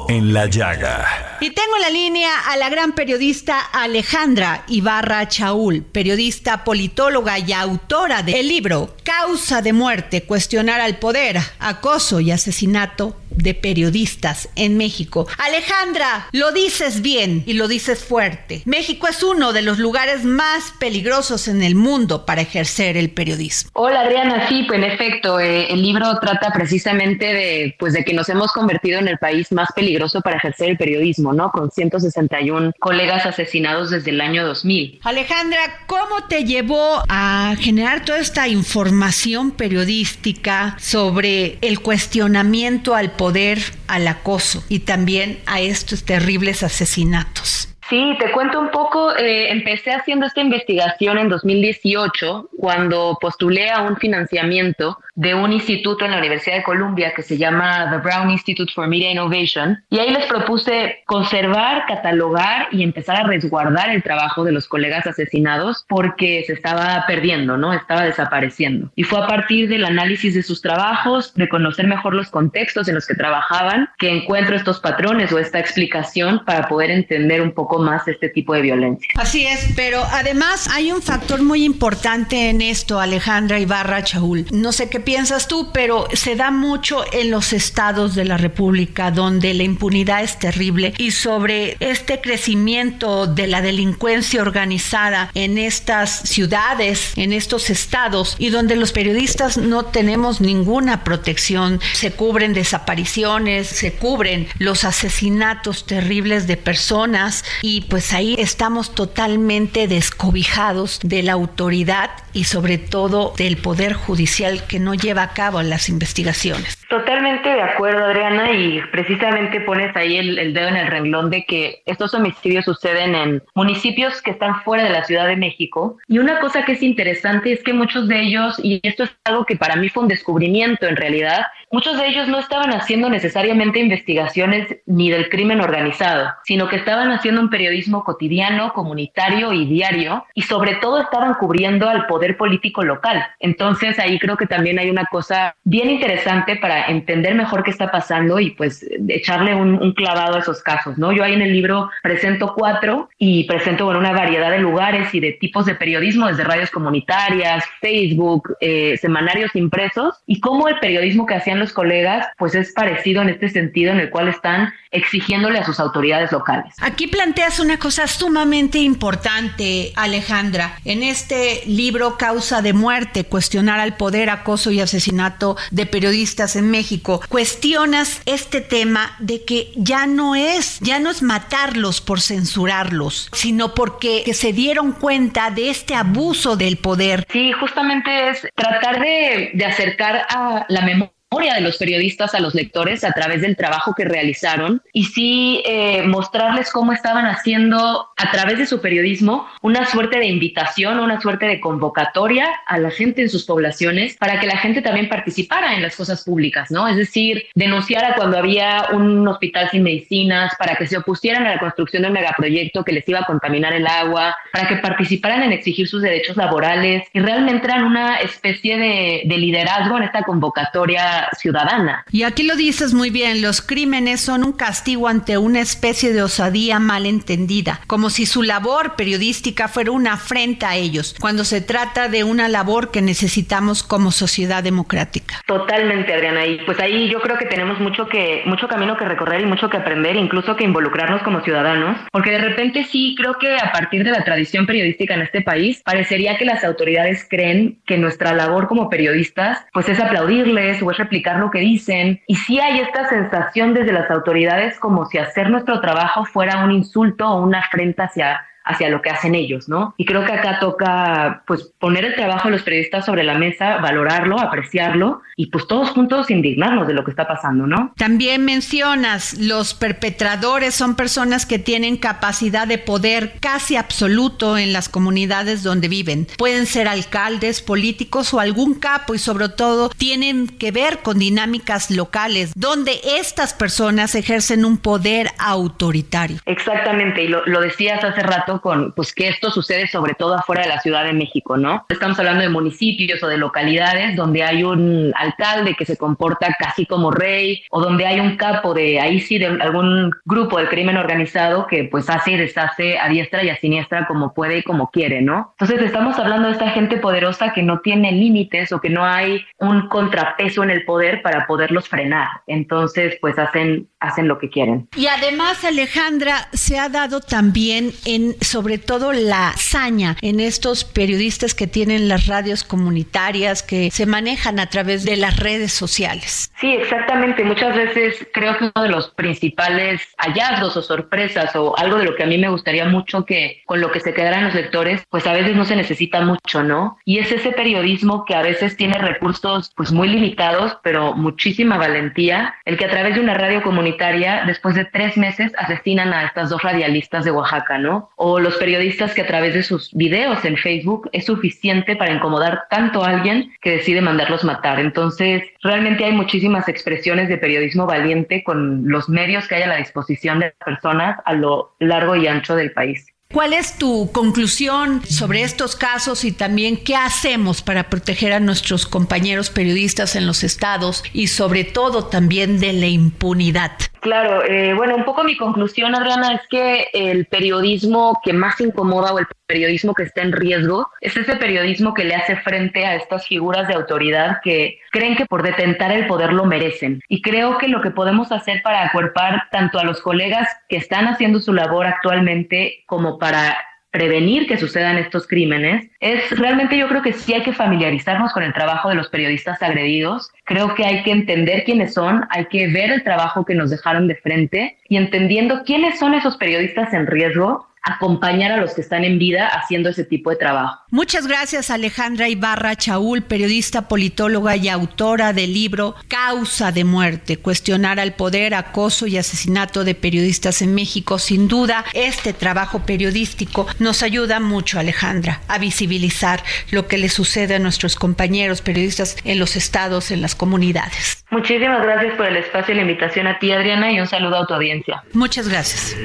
[0.07, 1.37] En la llaga.
[1.41, 7.51] Y tengo en la línea a la gran periodista Alejandra Ibarra Chaul, periodista, politóloga y
[7.51, 14.77] autora del libro Causa de muerte, cuestionar al poder, acoso y asesinato de periodistas en
[14.77, 15.27] México.
[15.37, 18.61] Alejandra, lo dices bien y lo dices fuerte.
[18.65, 23.71] México es uno de los lugares más peligrosos en el mundo para ejercer el periodismo.
[23.73, 28.13] Hola Adriana, sí, pues en efecto, eh, el libro trata precisamente de, pues, de que
[28.13, 31.51] nos hemos convertido en el país más peligroso para ejercer el periodismo, ¿no?
[31.51, 34.99] Con 161 colegas asesinados desde el año 2000.
[35.03, 43.61] Alejandra, ¿cómo te llevó a generar toda esta información periodística sobre el cuestionamiento al poder,
[43.85, 47.70] al acoso y también a estos terribles asesinatos?
[47.91, 49.13] Sí, te cuento un poco.
[49.17, 56.05] Eh, empecé haciendo esta investigación en 2018 cuando postulé a un financiamiento de un instituto
[56.05, 59.83] en la Universidad de Columbia que se llama The Brown Institute for Media Innovation.
[59.89, 65.05] Y ahí les propuse conservar, catalogar y empezar a resguardar el trabajo de los colegas
[65.05, 67.73] asesinados porque se estaba perdiendo, ¿no?
[67.73, 68.89] Estaba desapareciendo.
[68.95, 72.95] Y fue a partir del análisis de sus trabajos, de conocer mejor los contextos en
[72.95, 77.80] los que trabajaban, que encuentro estos patrones o esta explicación para poder entender un poco
[77.81, 79.07] más este tipo de violencia.
[79.15, 84.45] Así es, pero además hay un factor muy importante en esto, Alejandra Ibarra Chaul.
[84.51, 89.11] No sé qué piensas tú, pero se da mucho en los estados de la República
[89.11, 96.11] donde la impunidad es terrible y sobre este crecimiento de la delincuencia organizada en estas
[96.21, 103.67] ciudades, en estos estados y donde los periodistas no tenemos ninguna protección, se cubren desapariciones,
[103.67, 111.31] se cubren los asesinatos terribles de personas y pues ahí estamos totalmente descobijados de la
[111.31, 116.77] autoridad y sobre todo del poder judicial que no lleva a cabo las investigaciones.
[116.89, 121.81] Totalmente de acuerdo, Adriana, y precisamente pones ahí el, dedo en el renglón de que
[121.85, 125.97] estos homicidios suceden en municipios que están fuera de la Ciudad de México.
[126.09, 129.45] Y una cosa que es interesante es que muchos de ellos, y esto es algo
[129.45, 133.79] que para mí fue un descubrimiento en realidad, muchos de ellos no estaban haciendo necesariamente
[133.79, 140.25] investigaciones ni del crimen organizado, sino que estaban haciendo un periodismo cotidiano, comunitario y diario,
[140.33, 143.23] y sobre todo estaban cubriendo al poder político local.
[143.39, 147.91] Entonces ahí creo que también hay una cosa bien interesante para entender mejor qué está
[147.91, 151.11] pasando y pues echarle un, clavado a esos casos, ¿no?
[151.11, 155.19] Yo ahí en el libro presento cuatro y presento bueno, una variedad de lugares y
[155.19, 161.25] de tipos de periodismo, desde radios comunitarias, Facebook, eh, semanarios impresos y cómo el periodismo
[161.25, 165.59] que hacían los colegas pues es parecido en este sentido en el cual están exigiéndole
[165.59, 166.73] a sus autoridades locales.
[166.81, 170.77] Aquí planteas una cosa sumamente importante, Alejandra.
[170.83, 176.69] En este libro Causa de muerte, cuestionar al poder, acoso y asesinato de periodistas en
[176.69, 183.29] México, cuestionas este tema de que ya no es, ya no es matarlos por censurarlos,
[183.31, 187.25] sino porque se dieron cuenta de este abuso del poder.
[187.31, 192.53] Sí, justamente es tratar de, de acercar a la memoria de los periodistas a los
[192.53, 198.31] lectores a través del trabajo que realizaron y sí eh, mostrarles cómo estaban haciendo a
[198.31, 203.21] través de su periodismo una suerte de invitación, una suerte de convocatoria a la gente
[203.21, 206.85] en sus poblaciones para que la gente también participara en las cosas públicas, ¿no?
[206.85, 211.59] Es decir, denunciara cuando había un hospital sin medicinas, para que se opusieran a la
[211.59, 215.87] construcción del megaproyecto que les iba a contaminar el agua, para que participaran en exigir
[215.87, 222.05] sus derechos laborales y realmente eran una especie de, de liderazgo en esta convocatoria ciudadana.
[222.11, 226.21] Y aquí lo dices muy bien, los crímenes son un castigo ante una especie de
[226.21, 231.61] osadía mal entendida, como si su labor periodística fuera una afrenta a ellos, cuando se
[231.61, 235.41] trata de una labor que necesitamos como sociedad democrática.
[235.45, 239.41] Totalmente, Adriana, y pues ahí yo creo que tenemos mucho que mucho camino que recorrer
[239.41, 243.55] y mucho que aprender, incluso que involucrarnos como ciudadanos, porque de repente sí creo que
[243.55, 247.97] a partir de la tradición periodística en este país parecería que las autoridades creen que
[247.97, 252.21] nuestra labor como periodistas pues es aplaudirles o es explicar lo que dicen.
[252.25, 256.71] Y sí hay esta sensación desde las autoridades como si hacer nuestro trabajo fuera un
[256.71, 259.93] insulto o una afrenta hacia hacia lo que hacen ellos, ¿no?
[259.97, 263.77] Y creo que acá toca, pues, poner el trabajo de los periodistas sobre la mesa,
[263.77, 267.93] valorarlo, apreciarlo y, pues, todos juntos indignarnos de lo que está pasando, ¿no?
[267.97, 274.89] También mencionas, los perpetradores son personas que tienen capacidad de poder casi absoluto en las
[274.89, 276.27] comunidades donde viven.
[276.37, 281.89] Pueden ser alcaldes, políticos o algún capo y, sobre todo, tienen que ver con dinámicas
[281.89, 286.37] locales donde estas personas ejercen un poder autoritario.
[286.45, 290.63] Exactamente, y lo, lo decías hace rato con pues que esto sucede sobre todo afuera
[290.63, 291.85] de la Ciudad de México, ¿no?
[291.89, 296.85] Estamos hablando de municipios o de localidades donde hay un alcalde que se comporta casi
[296.85, 300.97] como rey o donde hay un capo de ahí sí de algún grupo de crimen
[300.97, 304.89] organizado que pues hace y deshace a diestra y a siniestra como puede y como
[304.89, 305.53] quiere, ¿no?
[305.59, 309.45] Entonces estamos hablando de esta gente poderosa que no tiene límites o que no hay
[309.59, 312.27] un contrapeso en el poder para poderlos frenar.
[312.47, 314.89] Entonces pues hacen hacen lo que quieren.
[314.97, 321.53] Y además Alejandra se ha dado también en sobre todo la hazaña en estos periodistas
[321.53, 326.51] que tienen las radios comunitarias, que se manejan a través de las redes sociales.
[326.59, 327.43] Sí, exactamente.
[327.43, 332.15] Muchas veces creo que uno de los principales hallazgos o sorpresas o algo de lo
[332.15, 335.27] que a mí me gustaría mucho que con lo que se quedaran los lectores, pues
[335.27, 336.97] a veces no se necesita mucho, ¿no?
[337.05, 342.55] Y es ese periodismo que a veces tiene recursos pues muy limitados, pero muchísima valentía,
[342.65, 346.49] el que a través de una radio comunitaria, después de tres meses, asesinan a estas
[346.49, 348.09] dos radialistas de Oaxaca, ¿no?
[348.39, 353.03] Los periodistas que a través de sus videos en Facebook es suficiente para incomodar tanto
[353.03, 354.79] a alguien que decide mandarlos matar.
[354.79, 359.77] Entonces, realmente hay muchísimas expresiones de periodismo valiente con los medios que hay a la
[359.77, 363.07] disposición de las personas a lo largo y ancho del país.
[363.31, 368.85] ¿Cuál es tu conclusión sobre estos casos y también qué hacemos para proteger a nuestros
[368.85, 373.71] compañeros periodistas en los estados y sobre todo también de la impunidad?
[374.01, 379.13] Claro, eh, bueno, un poco mi conclusión, Adriana, es que el periodismo que más incomoda
[379.13, 382.95] o el periodismo que está en riesgo es ese periodismo que le hace frente a
[382.95, 386.99] estas figuras de autoridad que creen que por detentar el poder lo merecen.
[387.09, 391.07] Y creo que lo que podemos hacer para acuerpar tanto a los colegas que están
[391.07, 393.55] haciendo su labor actualmente como para
[393.91, 398.43] prevenir que sucedan estos crímenes, es realmente yo creo que sí hay que familiarizarnos con
[398.43, 402.67] el trabajo de los periodistas agredidos, creo que hay que entender quiénes son, hay que
[402.67, 407.05] ver el trabajo que nos dejaron de frente y entendiendo quiénes son esos periodistas en
[407.05, 410.79] riesgo, acompañar a los que están en vida haciendo ese tipo de trabajo.
[410.91, 417.99] Muchas gracias Alejandra Ibarra Chaul, periodista, politóloga y autora del libro Causa de muerte, cuestionar
[417.99, 421.17] al poder, acoso y asesinato de periodistas en México.
[421.17, 427.55] Sin duda, este trabajo periodístico nos ayuda mucho, Alejandra, a visibilizar lo que le sucede
[427.55, 431.23] a nuestros compañeros periodistas en los estados, en las comunidades.
[431.31, 434.45] Muchísimas gracias por el espacio y la invitación a ti, Adriana, y un saludo a
[434.45, 435.03] tu audiencia.
[435.13, 435.95] Muchas gracias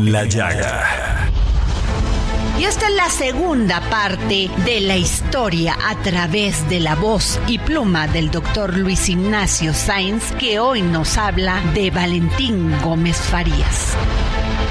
[0.00, 1.30] la llaga.
[2.58, 7.58] Y esta es la segunda parte de la historia a través de la voz y
[7.58, 13.96] pluma del doctor Luis Ignacio Sainz, que hoy nos habla de Valentín Gómez Farías.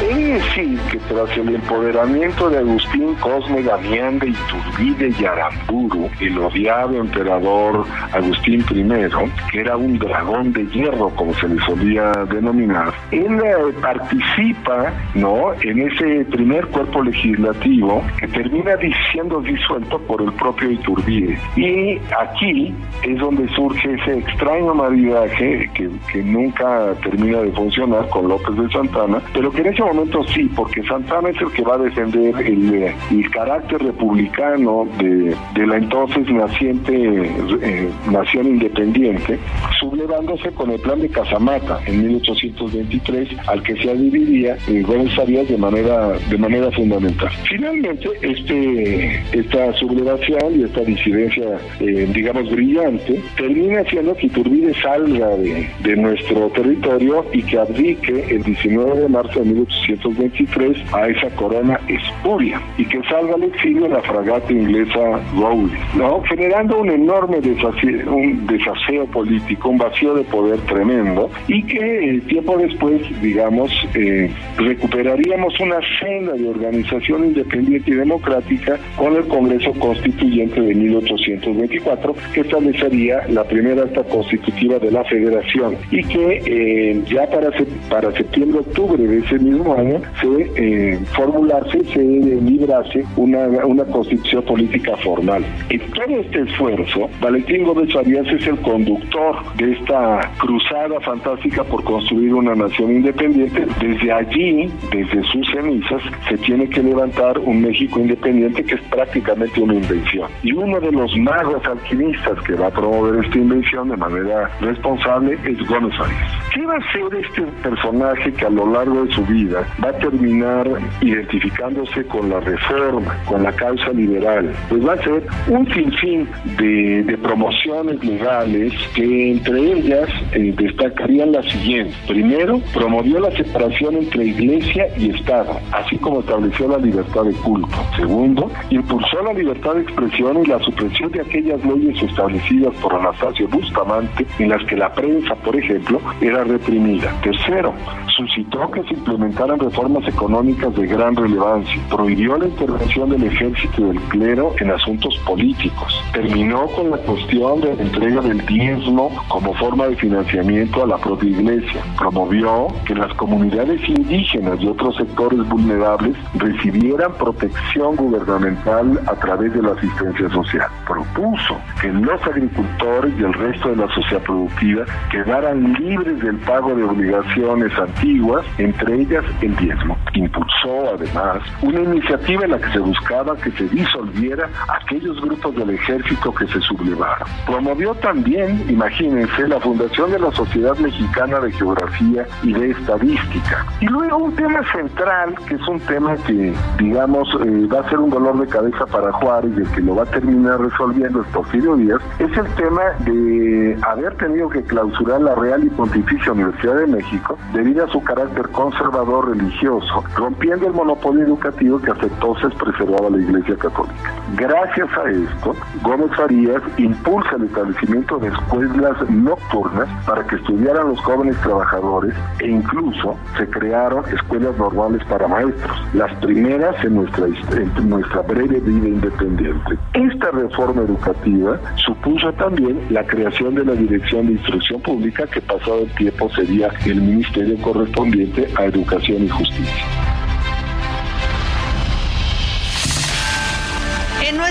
[0.02, 6.38] Es decir, que tras el empoderamiento de Agustín Cosme Damián de Iturbide y Aramburu, el
[6.39, 12.91] odiado emperador Agustín I, que era un dragón de hierro, como se le solía denominar,
[13.12, 15.54] él eh, participa ¿no?
[15.62, 18.72] en ese primer cuerpo legislativo que termina
[19.12, 21.38] siendo disuelto por el propio Iturbide.
[21.56, 22.74] Y aquí
[23.04, 28.70] es donde surge ese extraño maridaje que, que nunca termina de funcionar con López de
[28.72, 32.36] Santana, pero que en ese momento sí, porque Santana es el que va a defender
[32.45, 39.39] el, el carácter republicano de, de, la entonces naciente eh, nación independiente,
[39.79, 45.47] sublevándose con el plan de Casamata en 1823, al que se adheriría en Gómez Farías
[45.47, 47.29] de manera, de manera fundamental.
[47.49, 55.29] Finalmente, este, esta sublevación y esta disidencia, eh, digamos, brillante, termina haciendo que Iturbide salga
[55.38, 61.07] de, de nuestro territorio y que abdique el 19 de marzo de 1823 1823 a
[61.07, 66.21] esa corona espuria y que salga al exilio la fragata inglesa Rowley, ¿no?
[66.24, 72.21] generando un enorme desaseo, un desaseo político, un vacío de poder tremendo y que eh,
[72.28, 79.74] tiempo después, digamos, eh, recuperaríamos una senda de organización independiente y democrática con el Congreso
[79.74, 87.01] Constituyente de 1824 que establecería la primera acta constitutiva de la Federación y que eh,
[87.07, 87.49] ya para,
[87.89, 94.97] para septiembre-octubre de ese mismo año se eh, formularse, se librase una, una constitución política
[94.97, 95.45] formal.
[95.70, 101.84] En todo este esfuerzo, Valentín Gómez Farías es el conductor de esta cruzada fantástica por
[101.84, 103.66] construir una nación independiente.
[103.80, 109.61] Desde allí, desde sus cenizas, se tiene que levantar un México independiente que es prácticamente
[109.61, 110.30] una invención.
[110.43, 115.38] Y uno de los magos alquimistas que va a promover esta invención de manera responsable
[115.45, 116.43] es Gómez Farías.
[116.54, 119.93] ¿Qué va a ser este personaje que a lo largo de su vida va a
[119.93, 120.68] terminar
[121.01, 124.54] identificándose con la reforma, con la causa liberal.
[124.70, 131.32] Pues va a ser un sinfín de, de promociones legales que entre ellas eh, destacarían
[131.32, 131.93] la siguiente.
[132.08, 137.76] Primero, promovió la separación entre iglesia y Estado, así como estableció la libertad de culto.
[137.95, 143.47] Segundo, impulsó la libertad de expresión y la supresión de aquellas leyes establecidas por Anastasio
[143.47, 147.12] Bustamante en las que la prensa, por ejemplo, era reprimida.
[147.22, 147.74] Tercero,
[148.16, 153.84] suscitó que se implementaran reformas económicas de gran relevancia, prohibió la intervención del ejército y
[153.86, 159.54] del clero en asuntos políticos, terminó con la cuestión de la entrega del diezmo como
[159.56, 165.39] forma de financiamiento a la propia iglesia, promovió que las comunidades indígenas y otros sectores
[165.50, 173.24] vulnerables recibieran protección gubernamental a través de la asistencia social, propuso que los agricultores y
[173.24, 179.23] el resto de la sociedad productiva quedaran libres del pago de obligaciones antiguas, entre ellas
[179.41, 179.97] el diezmo.
[180.13, 185.71] Impulsó además una iniciativa en la que se buscaba que se disolviera aquellos grupos del
[185.71, 187.27] ejército que se sublevaron.
[187.45, 193.65] Promovió también, imagínense, la fundación de la Sociedad Mexicana de Geografía y de Estadística.
[193.79, 197.99] Y luego un tema central, que es un tema que, digamos, eh, va a ser
[197.99, 201.34] un dolor de cabeza para Juárez y el que lo va a terminar resolviendo estos
[201.34, 206.32] Porfirio Díaz, es el tema de haber tenido que clausurar la Real y Pontificia Pontificia
[206.32, 212.05] Universidad de México debido a su carácter conservador religioso, rompiendo el monopolio educativo que hasta
[212.05, 214.13] entonces preservaba la Iglesia Católica.
[214.36, 220.99] Gracias a esto, Gómez Farías impulsa el establecimiento de escuelas nocturnas para que estudiaran los
[221.01, 227.89] jóvenes trabajadores e incluso se crearon escuelas normales para maestros, las primeras en nuestra, en
[227.89, 229.78] nuestra breve vida independiente.
[229.93, 235.82] Esta reforma educativa supuso también la creación de la Dirección de Instrucción Pública que pasado
[235.82, 240.22] el tiempo sería el ministerio correspondiente a Educación y Justicia.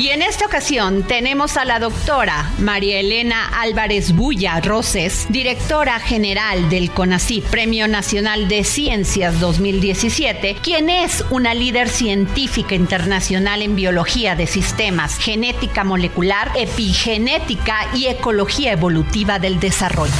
[0.00, 6.70] y en esta ocasión tenemos a la doctora María Elena Álvarez Bulla Roses, directora general
[6.70, 14.34] del CONACYT, Premio Nacional de Ciencias 2017, quien es una líder científica internacional en biología
[14.36, 20.14] de sistemas, genética molecular, epigenética y ecología evolutiva del desarrollo.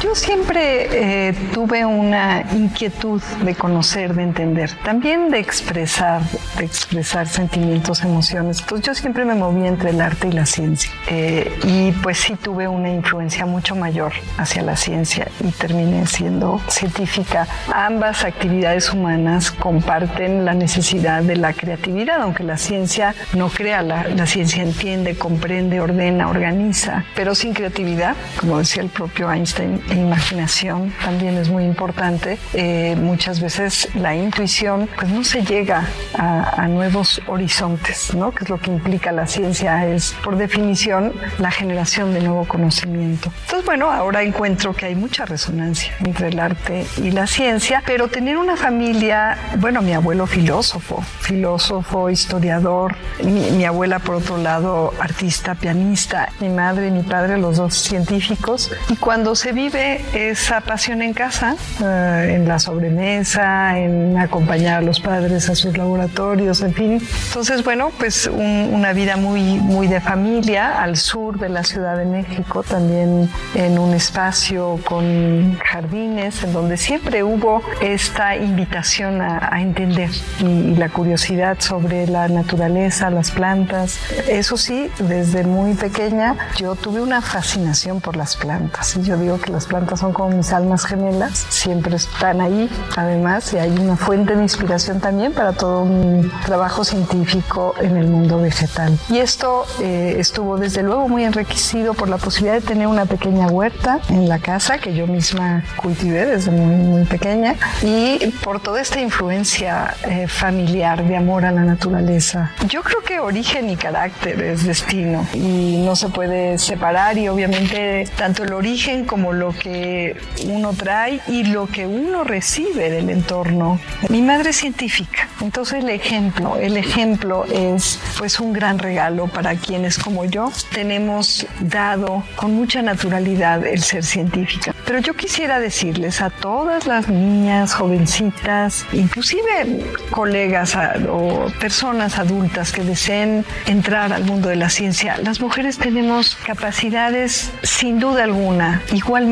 [0.00, 6.22] Yo siempre eh, tuve una inquietud de conocer, de entender, también de expresar,
[6.56, 8.60] de expresar sentimientos, emociones.
[8.60, 10.88] Entonces yo siempre me moví entre el arte y la ciencia.
[11.08, 16.60] Eh, y pues sí tuve una influencia mucho mayor hacia la ciencia y terminé siendo
[16.68, 17.48] científica.
[17.74, 24.04] Ambas actividades humanas comparten la necesidad de la creatividad, aunque la ciencia no crea, la,
[24.08, 29.94] la ciencia entiende, comprende, ordena, organiza, pero sin creatividad, como decía el propio Einstein, e
[29.94, 32.38] imaginación también es muy importante.
[32.54, 38.32] Eh, muchas veces la intuición pues no se llega a, nuevos horizontes, ¿no?
[38.32, 43.30] que es lo que implica la ciencia, es por definición la generación de nuevo conocimiento.
[43.42, 48.08] Entonces, bueno, ahora encuentro que hay mucha resonancia entre el arte y la ciencia, pero
[48.08, 54.94] tener una familia, bueno, mi abuelo filósofo, filósofo, historiador, mi, mi abuela por otro lado
[54.98, 60.60] artista, pianista, mi madre y mi padre los dos científicos, y cuando se vive esa
[60.60, 66.62] pasión en casa, eh, en la sobremesa, en acompañar a los padres a sus laboratorios,
[66.62, 67.08] en fin.
[67.28, 72.06] Entonces, bueno, pues una vida muy, muy de familia al sur de la Ciudad de
[72.06, 80.10] México, también en un espacio con jardines, en donde siempre hubo esta invitación a, entender
[80.40, 84.00] y, la curiosidad sobre la naturaleza, las plantas.
[84.28, 88.96] Eso sí, desde muy pequeña yo tuve una fascinación por las plantas.
[88.96, 93.52] Y yo digo que las plantas son como mis almas gemelas, siempre están ahí, además,
[93.52, 98.38] y hay una fuente de inspiración también para todo mi trabajo científico en el mundo
[98.38, 98.98] vegetal.
[99.08, 103.46] Y esto eh, estuvo desde luego muy enriquecido por la posibilidad de tener una pequeña
[103.48, 108.80] huerta en la casa que yo misma cultivé desde muy, muy pequeña y por toda
[108.80, 112.52] esta influencia eh, familiar de amor a la naturaleza.
[112.68, 118.08] Yo creo que origen y carácter es destino y no se puede separar y obviamente
[118.16, 120.14] tanto el origen como lo que
[120.46, 123.80] uno trae y lo que uno recibe del entorno.
[124.08, 129.56] Mi madre es científica, entonces el ejemplo, el ejemplo es pues un gran regalo para
[129.56, 134.72] quienes como yo tenemos dado con mucha naturalidad el ser científica.
[134.86, 140.76] Pero yo quisiera decirles a todas las niñas, jovencitas, inclusive colegas
[141.10, 147.50] o personas adultas que deseen entrar al mundo de la ciencia, las mujeres tenemos capacidades
[147.62, 149.31] sin duda alguna igualmente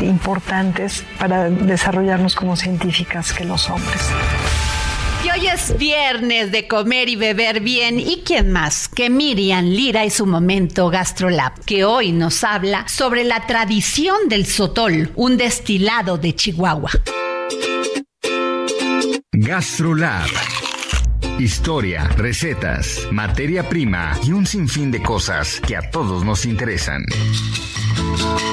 [0.00, 4.00] importantes para desarrollarnos como científicas que los hombres.
[5.24, 7.98] Y hoy es viernes de comer y beber bien.
[7.98, 13.24] ¿Y quién más que Miriam Lira y su momento Gastrolab, que hoy nos habla sobre
[13.24, 16.90] la tradición del sotol, un destilado de Chihuahua?
[19.32, 20.28] Gastrolab.
[21.38, 27.04] Historia, recetas, materia prima y un sinfín de cosas que a todos nos interesan.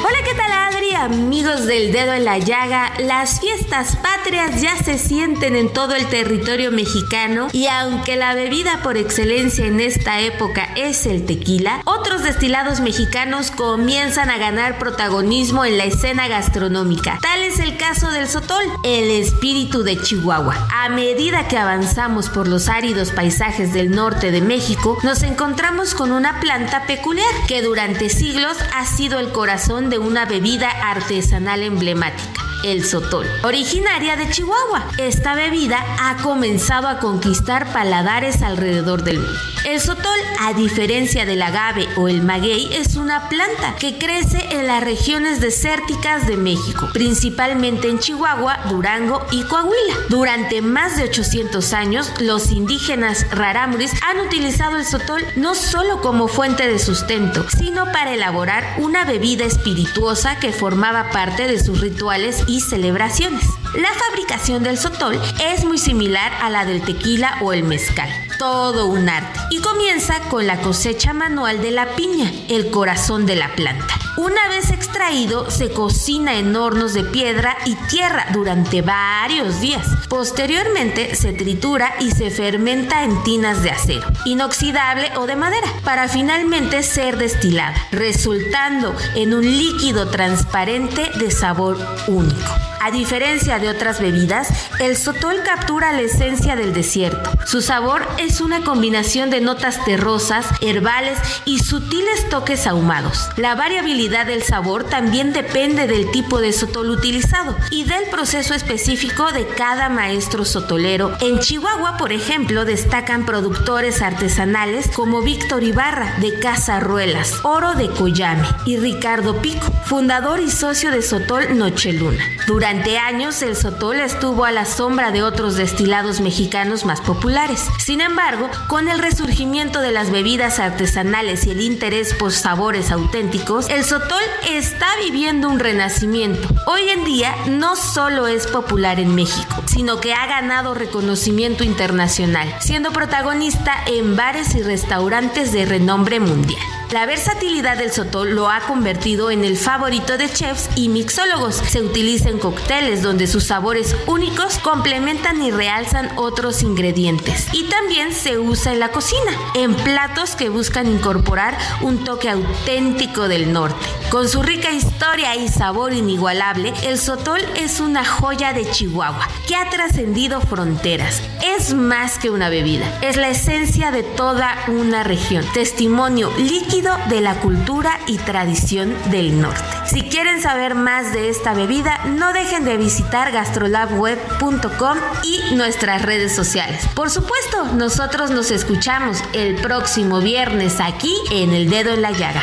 [0.04, 0.81] Hola, ¿qué tal Adri?
[0.96, 6.06] Amigos del dedo en la llaga, las fiestas patrias ya se sienten en todo el
[6.08, 12.24] territorio mexicano y aunque la bebida por excelencia en esta época es el tequila, otros
[12.24, 17.18] destilados mexicanos comienzan a ganar protagonismo en la escena gastronómica.
[17.22, 20.68] Tal es el caso del sotol, el espíritu de Chihuahua.
[20.72, 26.12] A medida que avanzamos por los áridos paisajes del norte de México, nos encontramos con
[26.12, 32.51] una planta peculiar que durante siglos ha sido el corazón de una bebida artesanal emblemática
[32.64, 34.86] el sotol, originaria de Chihuahua.
[34.98, 39.40] Esta bebida ha comenzado a conquistar paladares alrededor del mundo.
[39.66, 44.66] El sotol, a diferencia del agave o el maguey, es una planta que crece en
[44.66, 49.96] las regiones desérticas de México, principalmente en Chihuahua, Durango y Coahuila.
[50.10, 56.28] Durante más de 800 años, los indígenas rarámuris han utilizado el sotol no solo como
[56.28, 62.44] fuente de sustento, sino para elaborar una bebida espirituosa que formaba parte de sus rituales
[62.52, 63.61] y celebraciones.
[63.76, 68.10] La fabricación del sotol es muy similar a la del tequila o el mezcal
[68.42, 69.40] todo un arte.
[69.52, 73.94] Y comienza con la cosecha manual de la piña, el corazón de la planta.
[74.18, 79.86] Una vez extraído, se cocina en hornos de piedra y tierra durante varios días.
[80.10, 86.08] Posteriormente, se tritura y se fermenta en tinas de acero, inoxidable o de madera, para
[86.08, 92.52] finalmente ser destilada, resultando en un líquido transparente de sabor único.
[92.84, 94.50] A diferencia de otras bebidas,
[94.80, 97.32] el sotol captura la esencia del desierto.
[97.46, 103.30] Su sabor es una combinación de notas terrosas, herbales y sutiles toques ahumados.
[103.38, 109.32] La variabilidad del sabor también depende del tipo de sotol utilizado y del proceso específico
[109.32, 111.16] de cada maestro sotolero.
[111.22, 117.90] En Chihuahua, por ejemplo, destacan productores artesanales como Víctor Ibarra de Casa Ruelas, Oro de
[117.90, 122.24] Coyame y Ricardo Pico, fundador y socio de Sotol Nocheluna.
[122.48, 127.68] Durante durante años el sotol estuvo a la sombra de otros destilados mexicanos más populares.
[127.80, 133.70] Sin embargo, con el resurgimiento de las bebidas artesanales y el interés por sabores auténticos,
[133.70, 136.48] el sotol está viviendo un renacimiento.
[136.66, 142.54] Hoy en día no solo es popular en México, sino que ha ganado reconocimiento internacional,
[142.60, 146.62] siendo protagonista en bares y restaurantes de renombre mundial.
[146.92, 151.56] La versatilidad del sotol lo ha convertido en el favorito de chefs y mixólogos.
[151.56, 157.48] Se utiliza en cócteles donde sus sabores únicos complementan y realzan otros ingredientes.
[157.54, 163.30] Y también se usa en la cocina, en platos que buscan incorporar un toque auténtico
[163.30, 163.88] del norte.
[164.10, 169.56] Con su rica historia y sabor inigualable, el sotol es una joya de Chihuahua que
[169.56, 171.22] ha trascendido fronteras.
[171.58, 177.22] Es más que una bebida, es la esencia de toda una región, testimonio líquido de
[177.22, 179.64] la cultura y tradición del norte.
[179.86, 186.36] Si quieren saber más de esta bebida, no dejen de visitar gastrolabweb.com y nuestras redes
[186.36, 186.88] sociales.
[186.96, 192.42] Por supuesto, nosotros nos escuchamos el próximo viernes aquí en El Dedo en la Llaga.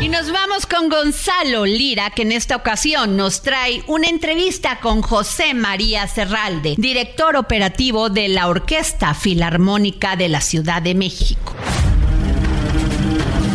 [0.00, 5.02] Y nos vamos con Gonzalo Lira, que en esta ocasión nos trae una entrevista con
[5.02, 11.52] José María Serralde, director operativo de la Orquesta Filarmónica de la Ciudad de México.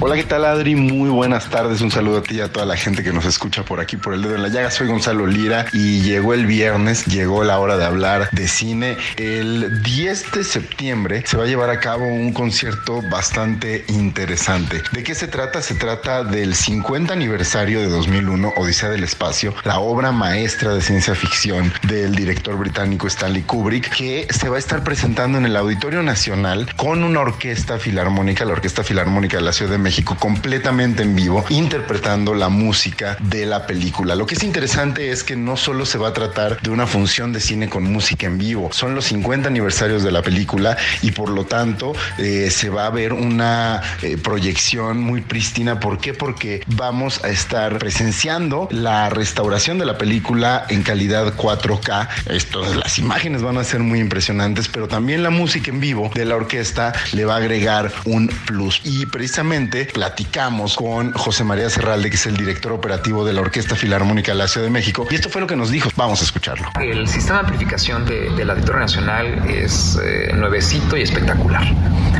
[0.00, 0.74] Hola, ¿qué tal Adri?
[0.74, 1.80] Muy buenas tardes.
[1.80, 4.12] Un saludo a ti y a toda la gente que nos escucha por aquí por
[4.12, 4.70] el dedo en la llaga.
[4.72, 8.96] Soy Gonzalo Lira y llegó el viernes, llegó la hora de hablar de cine.
[9.16, 14.82] El 10 de septiembre se va a llevar a cabo un concierto bastante interesante.
[14.90, 15.62] ¿De qué se trata?
[15.62, 21.14] Se trata del 50 aniversario de 2001, Odisea del Espacio, la obra maestra de ciencia
[21.14, 26.02] ficción del director británico Stanley Kubrick, que se va a estar presentando en el Auditorio
[26.02, 31.14] Nacional con una orquesta filarmónica, la Orquesta Filarmónica de la Ciudad de México completamente en
[31.14, 34.14] vivo, interpretando la música de la película.
[34.16, 37.34] Lo que es interesante es que no solo se va a tratar de una función
[37.34, 41.28] de cine con música en vivo, son los 50 aniversarios de la película y por
[41.28, 45.80] lo tanto eh, se va a ver una eh, proyección muy prístina.
[45.80, 46.14] ¿Por qué?
[46.14, 52.08] Porque vamos a estar presenciando la restauración de la película en calidad 4K.
[52.30, 56.24] Esto, las imágenes van a ser muy impresionantes, pero también la música en vivo de
[56.24, 58.80] la orquesta le va a agregar un plus.
[58.84, 63.74] Y precisamente platicamos con José María Serralde, que es el director operativo de la Orquesta
[63.74, 65.06] Filarmónica de la Ciudad de México.
[65.10, 65.90] Y esto fue lo que nos dijo.
[65.96, 66.70] Vamos a escucharlo.
[66.80, 71.64] El sistema de amplificación de, del Auditorio Nacional es eh, nuevecito y espectacular.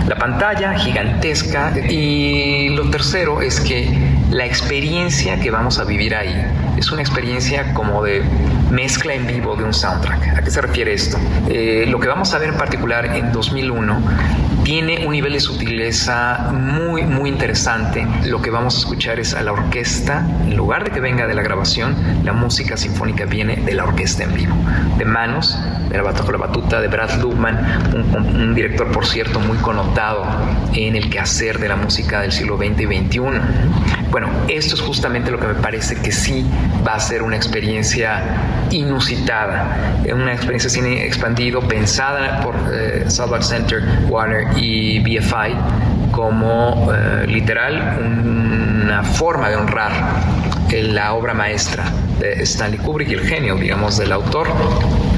[0.08, 3.88] La pantalla gigantesca y lo tercero es que
[4.34, 6.44] la experiencia que vamos a vivir ahí
[6.76, 8.24] es una experiencia como de
[8.68, 10.38] mezcla en vivo de un soundtrack.
[10.38, 11.18] ¿A qué se refiere esto?
[11.48, 14.02] Eh, lo que vamos a ver en particular en 2001
[14.64, 18.04] tiene un nivel de sutileza muy, muy interesante.
[18.24, 21.34] Lo que vamos a escuchar es a la orquesta, en lugar de que venga de
[21.34, 24.56] la grabación, la música sinfónica viene de la orquesta en vivo,
[24.96, 25.56] de manos,
[25.90, 30.24] de la, batuta de Brad Lubman, un, un, director, por cierto, muy connotado
[30.72, 33.20] en el quehacer de la música del siglo XX y XXI.
[34.10, 36.46] Bueno, Esto es justamente lo que me parece que sí
[36.86, 38.22] va a ser una experiencia
[38.70, 45.54] inusitada, una experiencia cine expandido, pensada por eh, Southwark Center, Warner y BFI
[46.10, 49.92] como eh, literal una forma de honrar
[50.82, 51.84] la obra maestra
[52.18, 54.48] de Stanley Kubrick y el genio, digamos, del autor,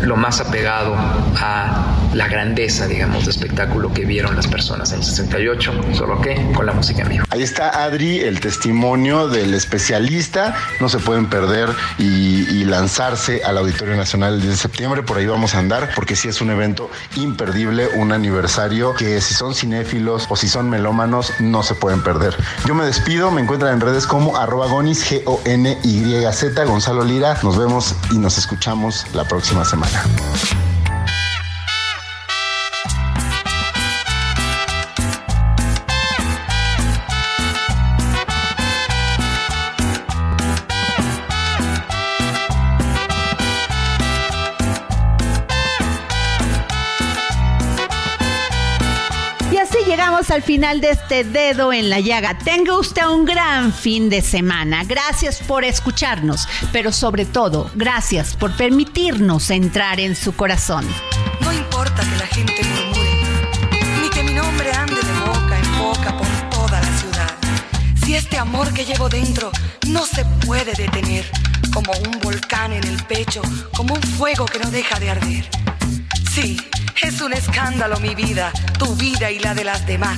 [0.03, 5.05] lo más apegado a la grandeza, digamos, de espectáculo que vieron las personas en el
[5.05, 7.25] 68, solo que con la música en.
[7.31, 10.57] Ahí está Adri, el testimonio del especialista.
[10.81, 15.03] No se pueden perder y, lanzarse al Auditorio Nacional el 10 de septiembre.
[15.05, 19.35] Por ahí vamos a andar, porque sí es un evento imperdible, un aniversario que si
[19.35, 22.37] son cinéfilos o si son melómanos, no se pueden perder.
[22.67, 27.39] Yo me despido, me encuentran en redes como arroba gonis, G-O-N-Y-Z, Gonzalo Lira.
[27.43, 30.03] Nos vemos y nos escuchamos la próxima semana.
[50.37, 52.37] Al final de este dedo en la llaga.
[52.37, 54.85] Tenga usted un gran fin de semana.
[54.85, 60.87] Gracias por escucharnos, pero sobre todo, gracias por permitirnos entrar en su corazón.
[61.41, 63.11] No importa que la gente murmure,
[64.03, 67.35] ni que mi nombre ande de boca en boca por toda la ciudad.
[68.05, 69.51] Si este amor que llevo dentro
[69.87, 71.25] no se puede detener,
[71.73, 73.41] como un volcán en el pecho,
[73.75, 75.49] como un fuego que no deja de arder.
[76.31, 76.59] Sí,
[77.03, 80.17] es un escándalo mi vida, tu vida y la de las demás.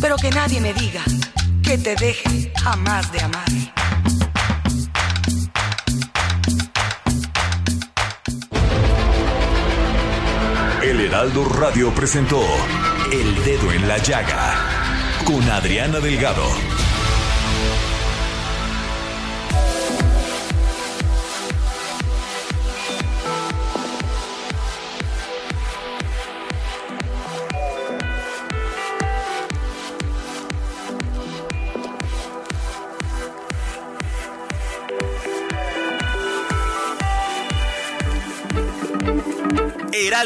[0.00, 1.02] Pero que nadie me diga
[1.62, 3.48] que te deje jamás de amar.
[10.82, 12.42] El Heraldo Radio presentó
[13.12, 14.54] El Dedo en la Llaga
[15.24, 16.77] con Adriana Delgado.